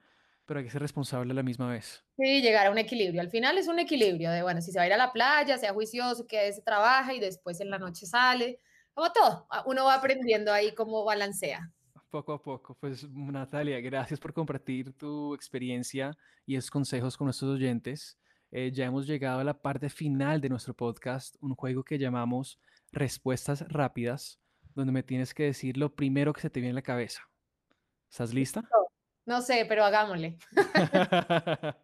pero 0.45 0.59
hay 0.59 0.65
que 0.65 0.71
ser 0.71 0.81
responsable 0.81 1.31
a 1.31 1.35
la 1.35 1.43
misma 1.43 1.71
vez. 1.71 2.03
Sí, 2.17 2.41
llegar 2.41 2.67
a 2.67 2.71
un 2.71 2.77
equilibrio. 2.77 3.21
Al 3.21 3.29
final 3.29 3.57
es 3.57 3.69
un 3.69 3.79
equilibrio 3.79 4.31
de, 4.31 4.43
bueno, 4.43 4.61
si 4.61 4.73
se 4.73 4.79
va 4.79 4.83
a 4.83 4.87
ir 4.87 4.93
a 4.93 4.97
la 4.97 5.13
playa, 5.13 5.57
sea 5.57 5.73
juicioso, 5.73 6.27
que 6.27 6.51
se 6.51 6.61
trabaja 6.61 7.13
y 7.13 7.19
después 7.21 7.61
en 7.61 7.69
la 7.69 7.79
noche 7.79 8.05
sale, 8.05 8.59
como 8.93 9.13
todo, 9.13 9.47
uno 9.65 9.85
va 9.85 9.93
aprendiendo 9.93 10.51
ahí 10.51 10.75
cómo 10.75 11.05
balancea 11.05 11.71
poco 12.09 12.33
a 12.33 12.41
poco. 12.41 12.75
Pues 12.75 13.07
Natalia, 13.09 13.79
gracias 13.79 14.19
por 14.19 14.33
compartir 14.33 14.93
tu 14.93 15.33
experiencia 15.33 16.17
y 16.45 16.55
esos 16.55 16.71
consejos 16.71 17.15
con 17.15 17.25
nuestros 17.25 17.51
oyentes. 17.51 18.19
Eh, 18.51 18.71
ya 18.73 18.85
hemos 18.85 19.05
llegado 19.07 19.39
a 19.39 19.43
la 19.43 19.61
parte 19.61 19.89
final 19.89 20.41
de 20.41 20.49
nuestro 20.49 20.73
podcast, 20.73 21.35
un 21.39 21.55
juego 21.55 21.83
que 21.83 21.99
llamamos 21.99 22.59
Respuestas 22.91 23.67
Rápidas, 23.69 24.39
donde 24.73 24.91
me 24.91 25.03
tienes 25.03 25.33
que 25.33 25.43
decir 25.43 25.77
lo 25.77 25.93
primero 25.93 26.33
que 26.33 26.41
se 26.41 26.49
te 26.49 26.59
viene 26.59 26.71
a 26.71 26.75
la 26.75 26.81
cabeza. 26.81 27.21
¿Estás 28.09 28.33
lista? 28.33 28.67
No, 29.25 29.41
sé, 29.41 29.65
pero 29.69 29.85
hagámosle. 29.85 30.39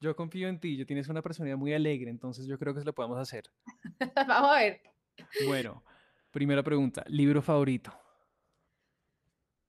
yo 0.00 0.16
confío 0.16 0.48
en 0.48 0.58
ti, 0.58 0.78
yo 0.78 0.86
tienes 0.86 1.08
una 1.08 1.20
personalidad 1.20 1.58
muy 1.58 1.74
alegre, 1.74 2.10
entonces 2.10 2.46
yo 2.46 2.58
creo 2.58 2.72
que 2.72 2.80
se 2.80 2.86
lo 2.86 2.94
podemos 2.94 3.18
hacer. 3.18 3.44
Vamos 4.26 4.50
a 4.50 4.58
ver. 4.58 4.80
Bueno, 5.46 5.84
primera 6.30 6.62
pregunta, 6.62 7.04
libro 7.08 7.42
favorito. 7.42 7.92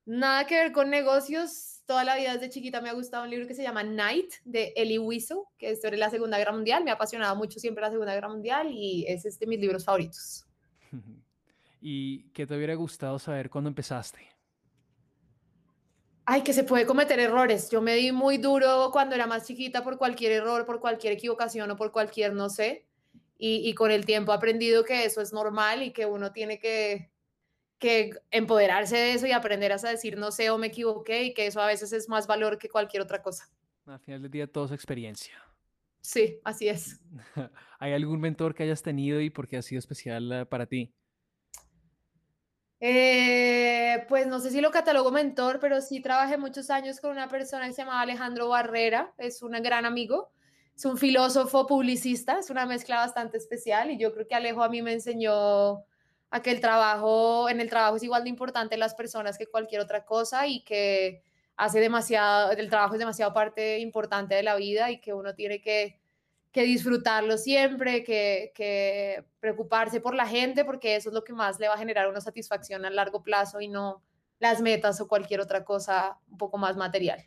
Nada 0.08 0.46
que 0.46 0.54
ver 0.54 0.72
con 0.72 0.88
negocios. 0.88 1.82
Toda 1.84 2.02
la 2.02 2.16
vida 2.16 2.32
desde 2.32 2.48
chiquita 2.48 2.80
me 2.80 2.88
ha 2.88 2.94
gustado 2.94 3.24
un 3.24 3.30
libro 3.30 3.46
que 3.46 3.52
se 3.52 3.62
llama 3.62 3.82
Night 3.82 4.36
de 4.42 4.72
Elie 4.74 4.98
Wiesel, 4.98 5.40
que 5.58 5.72
es 5.72 5.82
sobre 5.82 5.98
la 5.98 6.08
Segunda 6.08 6.38
Guerra 6.38 6.52
Mundial. 6.52 6.82
Me 6.82 6.90
ha 6.90 6.94
apasionado 6.94 7.36
mucho 7.36 7.60
siempre 7.60 7.82
la 7.82 7.90
Segunda 7.90 8.14
Guerra 8.14 8.30
Mundial 8.30 8.70
y 8.70 9.04
es 9.06 9.38
de 9.38 9.46
mis 9.46 9.60
libros 9.60 9.84
favoritos. 9.84 10.46
¿Y 11.82 12.22
qué 12.30 12.46
te 12.46 12.56
hubiera 12.56 12.74
gustado 12.74 13.18
saber 13.18 13.50
cuando 13.50 13.68
empezaste? 13.68 14.20
Ay, 16.24 16.40
que 16.40 16.54
se 16.54 16.64
puede 16.64 16.86
cometer 16.86 17.20
errores. 17.20 17.68
Yo 17.68 17.82
me 17.82 17.94
di 17.94 18.10
muy 18.10 18.38
duro 18.38 18.88
cuando 18.90 19.14
era 19.14 19.26
más 19.26 19.46
chiquita 19.46 19.84
por 19.84 19.98
cualquier 19.98 20.32
error, 20.32 20.64
por 20.64 20.80
cualquier 20.80 21.12
equivocación 21.12 21.70
o 21.70 21.76
por 21.76 21.92
cualquier 21.92 22.32
no 22.32 22.48
sé. 22.48 22.86
Y, 23.36 23.68
y 23.68 23.74
con 23.74 23.90
el 23.90 24.06
tiempo 24.06 24.32
he 24.32 24.36
aprendido 24.36 24.84
que 24.84 25.04
eso 25.04 25.20
es 25.20 25.34
normal 25.34 25.82
y 25.82 25.90
que 25.92 26.06
uno 26.06 26.32
tiene 26.32 26.58
que 26.58 27.10
que 27.78 28.10
empoderarse 28.30 28.96
de 28.96 29.12
eso 29.12 29.26
y 29.26 29.32
aprender 29.32 29.72
a 29.72 29.76
decir 29.76 30.18
no 30.18 30.30
sé 30.32 30.50
o 30.50 30.58
me 30.58 30.68
equivoqué 30.68 31.24
y 31.24 31.34
que 31.34 31.46
eso 31.46 31.60
a 31.60 31.66
veces 31.66 31.92
es 31.92 32.08
más 32.08 32.26
valor 32.26 32.58
que 32.58 32.68
cualquier 32.68 33.02
otra 33.02 33.22
cosa. 33.22 33.48
Al 33.86 34.00
final 34.00 34.22
del 34.22 34.30
día 34.30 34.46
todo 34.46 34.66
es 34.66 34.72
experiencia. 34.72 35.34
Sí, 36.00 36.40
así 36.44 36.68
es. 36.68 37.00
¿Hay 37.78 37.92
algún 37.92 38.20
mentor 38.20 38.54
que 38.54 38.62
hayas 38.62 38.82
tenido 38.82 39.20
y 39.20 39.30
por 39.30 39.48
qué 39.48 39.58
ha 39.58 39.62
sido 39.62 39.78
especial 39.78 40.32
eh, 40.32 40.46
para 40.46 40.66
ti? 40.66 40.92
Eh, 42.80 44.04
pues 44.08 44.26
no 44.28 44.38
sé 44.38 44.50
si 44.50 44.60
lo 44.60 44.70
catalogo 44.70 45.10
mentor, 45.10 45.58
pero 45.60 45.80
sí 45.80 46.00
trabajé 46.00 46.38
muchos 46.38 46.70
años 46.70 47.00
con 47.00 47.10
una 47.10 47.28
persona 47.28 47.66
que 47.66 47.72
se 47.72 47.82
llama 47.82 48.00
Alejandro 48.00 48.48
Barrera, 48.48 49.12
es 49.18 49.42
un 49.42 49.52
gran 49.52 49.84
amigo, 49.84 50.30
es 50.76 50.84
un 50.84 50.96
filósofo 50.96 51.66
publicista, 51.66 52.38
es 52.38 52.50
una 52.50 52.66
mezcla 52.66 52.98
bastante 52.98 53.36
especial 53.36 53.90
y 53.90 53.98
yo 53.98 54.14
creo 54.14 54.28
que 54.28 54.36
Alejo 54.36 54.62
a 54.62 54.68
mí 54.68 54.80
me 54.80 54.92
enseñó 54.92 55.84
a 56.30 56.42
que 56.42 56.50
el 56.50 56.60
trabajo, 56.60 57.48
en 57.48 57.60
el 57.60 57.70
trabajo 57.70 57.96
es 57.96 58.02
igual 58.02 58.24
de 58.24 58.28
importante 58.30 58.76
las 58.76 58.94
personas 58.94 59.38
que 59.38 59.46
cualquier 59.46 59.80
otra 59.80 60.04
cosa 60.04 60.46
y 60.46 60.62
que 60.62 61.22
hace 61.56 61.80
demasiado, 61.80 62.52
el 62.52 62.68
trabajo 62.68 62.94
es 62.94 63.00
demasiado 63.00 63.32
parte 63.32 63.78
importante 63.78 64.34
de 64.34 64.42
la 64.42 64.56
vida 64.56 64.90
y 64.90 65.00
que 65.00 65.14
uno 65.14 65.34
tiene 65.34 65.60
que, 65.60 66.00
que 66.52 66.62
disfrutarlo 66.62 67.38
siempre, 67.38 68.04
que, 68.04 68.52
que, 68.54 69.24
preocuparse 69.40 70.00
por 70.00 70.14
la 70.14 70.26
gente, 70.26 70.64
porque 70.64 70.96
eso 70.96 71.10
es 71.10 71.14
lo 71.14 71.24
que 71.24 71.32
más 71.32 71.58
le 71.58 71.68
va 71.68 71.74
a 71.74 71.78
generar 71.78 72.08
una 72.08 72.20
satisfacción 72.20 72.84
a 72.84 72.90
largo 72.90 73.22
plazo 73.22 73.60
y 73.60 73.68
no 73.68 74.02
las 74.38 74.60
metas 74.60 75.00
o 75.00 75.08
cualquier 75.08 75.40
otra 75.40 75.64
cosa 75.64 76.18
un 76.28 76.38
poco 76.38 76.58
más 76.58 76.76
material. 76.76 77.24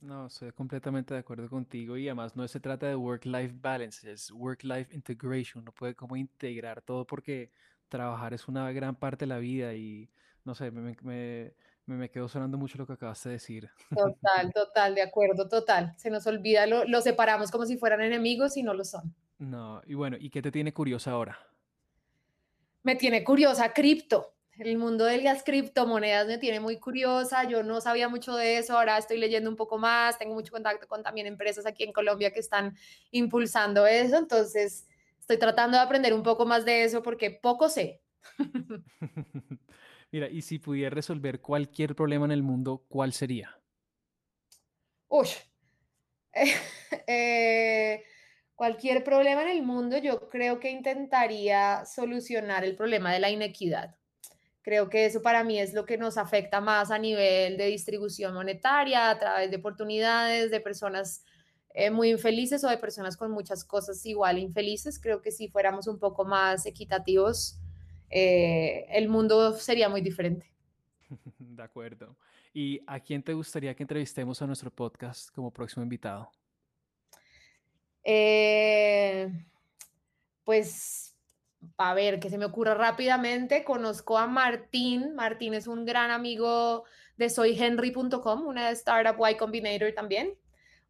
No, 0.00 0.26
estoy 0.26 0.50
completamente 0.50 1.14
de 1.14 1.20
acuerdo 1.20 1.48
contigo 1.48 1.96
y 1.96 2.08
además 2.08 2.34
no 2.34 2.46
se 2.48 2.58
trata 2.58 2.88
de 2.88 2.96
work-life 2.96 3.54
balance, 3.60 4.10
es 4.10 4.32
work-life 4.32 4.92
integration, 4.92 5.64
no 5.64 5.70
puede 5.70 5.94
como 5.94 6.16
integrar 6.16 6.82
todo 6.82 7.06
porque 7.06 7.52
trabajar 7.92 8.32
es 8.34 8.48
una 8.48 8.72
gran 8.72 8.96
parte 8.96 9.24
de 9.24 9.28
la 9.28 9.38
vida 9.38 9.74
y 9.74 10.08
no 10.44 10.54
sé, 10.54 10.70
me, 10.70 10.96
me, 11.02 11.54
me, 11.86 12.10
quedó 12.10 12.26
sonando 12.26 12.58
mucho 12.58 12.78
lo 12.78 12.86
que 12.86 12.94
acabaste 12.94 13.28
de 13.28 13.34
decir. 13.34 13.70
Total, 13.94 14.52
total, 14.54 14.94
de 14.94 15.02
acuerdo, 15.02 15.48
total. 15.48 15.94
Se 15.96 16.10
nos 16.10 16.26
olvida, 16.26 16.66
lo, 16.66 16.84
lo 16.84 17.00
separamos 17.00 17.50
como 17.50 17.66
si 17.66 17.76
fueran 17.76 18.00
enemigos 18.00 18.56
y 18.56 18.62
no 18.62 18.74
lo 18.74 18.84
son. 18.84 19.14
No, 19.38 19.82
y 19.86 19.94
bueno, 19.94 20.16
¿y 20.18 20.30
qué 20.30 20.40
te 20.42 20.50
tiene 20.50 20.72
curiosa 20.72 21.12
ahora? 21.12 21.38
Me 22.82 22.96
tiene 22.96 23.22
curiosa 23.22 23.72
cripto. 23.72 24.34
El 24.58 24.76
mundo 24.76 25.04
de 25.04 25.22
las 25.22 25.42
criptomonedas 25.44 26.26
me 26.26 26.38
tiene 26.38 26.60
muy 26.60 26.78
curiosa. 26.78 27.44
Yo 27.44 27.62
no 27.62 27.80
sabía 27.80 28.08
mucho 28.08 28.36
de 28.36 28.58
eso. 28.58 28.76
Ahora 28.76 28.98
estoy 28.98 29.18
leyendo 29.18 29.48
un 29.48 29.56
poco 29.56 29.78
más. 29.78 30.18
Tengo 30.18 30.34
mucho 30.34 30.52
contacto 30.52 30.86
con 30.86 31.02
también 31.02 31.26
empresas 31.26 31.66
aquí 31.66 31.84
en 31.84 31.92
Colombia 31.92 32.32
que 32.32 32.40
están 32.40 32.76
impulsando 33.10 33.86
eso. 33.86 34.16
Entonces, 34.16 34.86
estoy 35.22 35.38
tratando 35.38 35.76
de 35.78 35.84
aprender 35.84 36.12
un 36.12 36.22
poco 36.22 36.44
más 36.44 36.64
de 36.64 36.84
eso 36.84 37.02
porque 37.02 37.30
poco 37.30 37.68
sé. 37.68 38.02
Mira, 40.12 40.28
y 40.28 40.42
si 40.42 40.58
pudiera 40.58 40.90
resolver 40.90 41.40
cualquier 41.40 41.94
problema 41.96 42.26
en 42.26 42.32
el 42.32 42.42
mundo, 42.42 42.84
¿cuál 42.88 43.12
sería? 43.12 43.58
Uy, 45.08 45.28
eh, 47.06 48.04
cualquier 48.54 49.04
problema 49.04 49.42
en 49.42 49.48
el 49.48 49.62
mundo, 49.62 49.96
yo 49.98 50.28
creo 50.28 50.60
que 50.60 50.70
intentaría 50.70 51.84
solucionar 51.86 52.64
el 52.64 52.76
problema 52.76 53.12
de 53.12 53.20
la 53.20 53.30
inequidad. 53.30 53.96
Creo 54.60 54.88
que 54.90 55.06
eso 55.06 55.22
para 55.22 55.44
mí 55.44 55.58
es 55.58 55.72
lo 55.72 55.86
que 55.86 55.98
nos 55.98 56.18
afecta 56.18 56.60
más 56.60 56.90
a 56.90 56.98
nivel 56.98 57.56
de 57.56 57.66
distribución 57.66 58.34
monetaria, 58.34 59.10
a 59.10 59.18
través 59.18 59.50
de 59.50 59.56
oportunidades, 59.56 60.50
de 60.50 60.60
personas 60.60 61.24
eh, 61.74 61.90
muy 61.90 62.10
infelices 62.10 62.62
o 62.64 62.68
de 62.68 62.76
personas 62.76 63.16
con 63.16 63.30
muchas 63.30 63.64
cosas 63.64 64.04
igual 64.04 64.38
infelices. 64.38 65.00
Creo 65.00 65.22
que 65.22 65.30
si 65.30 65.48
fuéramos 65.48 65.86
un 65.86 65.98
poco 65.98 66.24
más 66.24 66.66
equitativos, 66.66 67.58
eh, 68.10 68.84
el 68.90 69.08
mundo 69.08 69.54
sería 69.54 69.88
muy 69.88 70.02
diferente. 70.02 70.52
De 71.38 71.62
acuerdo. 71.62 72.16
¿Y 72.52 72.82
a 72.86 73.00
quién 73.00 73.22
te 73.22 73.32
gustaría 73.32 73.74
que 73.74 73.82
entrevistemos 73.82 74.42
a 74.42 74.46
nuestro 74.46 74.70
podcast 74.70 75.30
como 75.30 75.50
próximo 75.50 75.82
invitado? 75.82 76.30
Eh, 78.04 79.30
pues, 80.44 81.16
a 81.78 81.94
ver, 81.94 82.20
que 82.20 82.28
se 82.28 82.36
me 82.36 82.44
ocurra 82.44 82.74
rápidamente, 82.74 83.64
conozco 83.64 84.18
a 84.18 84.26
Martín. 84.26 85.14
Martín 85.14 85.54
es 85.54 85.66
un 85.66 85.86
gran 85.86 86.10
amigo 86.10 86.84
de 87.16 87.30
soyhenry.com, 87.30 88.46
una 88.46 88.70
startup 88.72 89.16
Y 89.26 89.36
Combinator 89.38 89.92
también 89.92 90.36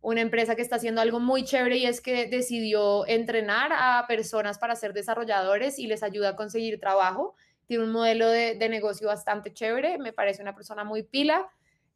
una 0.03 0.21
empresa 0.21 0.57
que 0.57 0.63
está 0.63 0.77
haciendo 0.77 1.01
algo 1.01 1.21
muy 1.21 1.45
chévere 1.45 1.77
y 1.77 1.87
es 1.87 2.01
que 2.01 2.27
decidió 2.27 3.07
entrenar 3.07 3.71
a 3.73 4.05
personas 4.09 4.59
para 4.59 4.75
ser 4.75 4.93
desarrolladores 4.93 5.79
y 5.79 5.87
les 5.87 6.03
ayuda 6.03 6.31
a 6.31 6.37
conseguir 6.37 6.81
trabajo. 6.81 7.37
Tiene 7.67 7.85
un 7.85 7.93
modelo 7.93 8.29
de, 8.29 8.57
negocio 8.69 9.07
bastante 9.07 9.53
chévere, 9.55 9.99
me 9.99 10.13
parece 10.13 10.43
una 10.43 10.57
persona 10.57 10.83
muy 10.83 11.05
pila. 11.05 11.49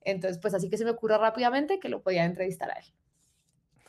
Entonces, 0.03 0.39
pues 0.41 0.55
así 0.55 0.71
que 0.71 0.79
se 0.79 0.85
me 0.85 0.93
ocurre 0.93 1.19
rápidamente 1.19 1.81
que 1.81 1.89
lo 1.89 2.01
podía 2.01 2.25
entrevistar 2.25 2.71
a 2.71 2.75
él. 2.75 2.87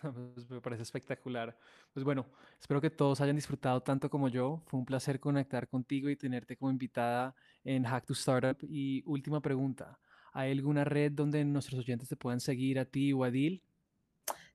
Pues 0.34 0.50
me 0.50 0.62
parece 0.62 0.84
espectacular. 0.84 1.58
Pues 1.92 2.04
bueno, 2.04 2.26
espero 2.60 2.80
que 2.80 2.90
todos 2.90 3.20
hayan 3.20 3.36
disfrutado 3.36 3.82
tanto 3.82 4.10
como 4.10 4.30
yo. 4.30 4.62
Fue 4.68 4.80
un 4.80 4.86
placer 4.86 5.20
conectar 5.20 5.68
contigo 5.68 6.10
y 6.10 6.16
tenerte 6.16 6.56
como 6.56 6.72
invitada 6.72 7.36
en 7.64 7.84
Hack 7.84 8.06
to 8.06 8.14
Startup. 8.14 8.58
Y 8.70 9.04
última 9.06 9.42
pregunta, 9.42 10.00
¿hay 10.34 10.52
alguna 10.52 10.84
red 10.84 11.12
donde 11.12 11.44
nuestros 11.46 11.80
oyentes 11.80 12.10
te 12.10 12.16
puedan 12.16 12.40
seguir 12.40 12.80
a 12.80 12.86
ti 12.86 13.12
o 13.12 13.24
a 13.24 13.32
Dil? 13.32 13.64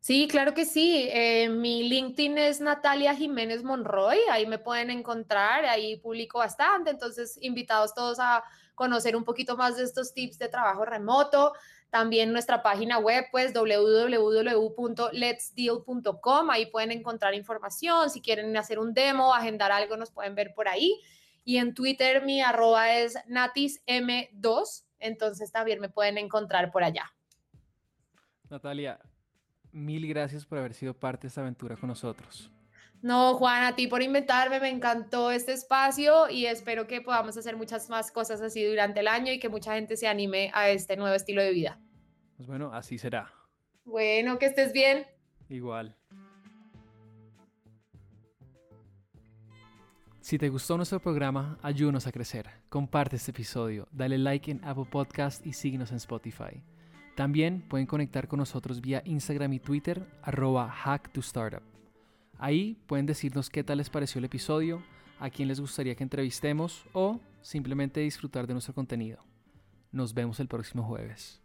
Sí, 0.03 0.27
claro 0.27 0.53
que 0.53 0.65
sí. 0.65 1.09
Eh, 1.13 1.49
mi 1.49 1.89
LinkedIn 1.89 2.37
es 2.37 2.61
Natalia 2.61 3.15
Jiménez 3.15 3.63
Monroy, 3.63 4.19
ahí 4.33 4.47
me 4.47 4.59
pueden 4.59 4.91
encontrar, 4.91 5.65
ahí 5.65 5.97
publico 5.97 6.39
bastante, 6.39 6.91
entonces 6.91 7.39
invitados 7.41 7.95
todos 7.95 8.19
a 8.19 8.43
conocer 8.75 9.15
un 9.15 9.23
poquito 9.23 9.57
más 9.57 9.77
de 9.77 9.85
estos 9.85 10.13
tips 10.13 10.41
de 10.41 10.49
trabajo 10.49 10.85
remoto. 10.85 11.53
También 11.91 12.33
nuestra 12.33 12.65
página 12.65 12.99
web, 12.99 13.27
pues 13.31 13.55
www.letsdeal.com, 13.55 16.51
ahí 16.51 16.67
pueden 16.67 16.91
encontrar 16.91 17.37
información, 17.37 18.11
si 18.11 18.21
quieren 18.21 18.57
hacer 18.57 18.81
un 18.81 18.95
demo, 18.95 19.33
agendar 19.33 19.71
algo, 19.71 19.97
nos 19.97 20.11
pueden 20.11 20.35
ver 20.35 20.53
por 20.53 20.67
ahí. 20.67 21.01
Y 21.45 21.59
en 21.59 21.75
Twitter 21.75 22.25
mi 22.25 22.43
arroba 22.43 22.93
es 22.93 23.15
natism2, 23.29 24.85
entonces 24.99 25.53
también 25.53 25.79
me 25.79 25.91
pueden 25.91 26.19
encontrar 26.19 26.73
por 26.73 26.83
allá. 26.83 27.13
Natalia, 28.51 28.99
mil 29.73 30.07
gracias 30.07 30.47
por 30.47 30.59
haber 30.59 30.75
sido 30.75 30.95
parte 30.95 31.23
de 31.23 31.29
esta 31.29 31.41
aventura 31.41 31.77
con 31.77 31.89
nosotros. 31.89 32.51
No, 33.03 33.35
Juan, 33.35 33.65
a 33.65 33.75
ti 33.75 33.89
por 33.89 34.01
invitarme, 34.01 34.61
me 34.61 34.69
encantó 34.69 35.33
este 35.33 35.53
espacio 35.53 36.31
y 36.31 36.47
espero 36.47 36.87
que 36.87 37.01
podamos 37.01 37.37
hacer 37.37 37.57
muchas 37.57 37.91
más 37.91 38.13
cosas 38.13 38.41
así 38.41 38.65
durante 38.65 39.01
el 39.01 39.09
año 39.09 39.33
y 39.33 39.41
que 39.41 39.49
mucha 39.49 39.75
gente 39.75 39.97
se 39.97 40.07
anime 40.07 40.53
a 40.55 40.69
este 40.69 40.97
nuevo 40.97 41.15
estilo 41.15 41.43
de 41.43 41.51
vida. 41.51 41.81
Pues 42.37 42.47
bueno, 42.47 42.73
así 42.73 42.99
será. 42.99 43.33
Bueno, 43.85 44.39
que 44.39 44.47
estés 44.47 44.73
bien. 44.73 45.05
Igual. 45.49 45.97
Si 50.21 50.39
te 50.39 50.49
gustó 50.49 50.77
nuestro 50.77 51.01
programa, 51.01 51.59
ayúdanos 51.63 52.07
a 52.07 52.13
crecer. 52.13 52.49
Comparte 52.69 53.17
este 53.17 53.33
episodio, 53.33 53.89
dale 53.91 54.17
like 54.19 54.53
en 54.53 54.65
Apple 54.65 54.87
Podcast 54.89 55.45
y 55.45 55.53
síguenos 55.53 55.91
en 55.91 55.97
Spotify. 55.97 56.63
También 57.15 57.61
pueden 57.69 57.87
conectar 57.87 58.27
con 58.27 58.39
nosotros 58.39 58.81
vía 58.81 59.03
Instagram 59.05 59.53
y 59.53 59.61
Twitter, 59.61 60.07
arroba 60.23 60.71
hack 60.71 61.11
startup. 61.19 61.63
Ahí 62.39 62.79
pueden 62.87 63.07
decirnos 63.07 63.51
qué 63.51 63.63
tal 63.63 63.79
les 63.79 63.91
pareció 63.91 64.19
el 64.19 64.25
episodio, 64.25 64.83
a 65.21 65.29
quién 65.29 65.49
les 65.49 65.61
gustaría 65.61 65.95
que 65.95 66.03
entrevistemos 66.03 66.87
o 66.95 67.21
simplemente 67.43 68.01
disfrutar 68.01 68.47
de 68.47 68.55
nuestro 68.55 68.75
contenido. 68.75 69.19
Nos 69.93 70.15
vemos 70.15 70.41
el 70.41 70.49
próximo 70.49 70.83
jueves. 70.85 71.42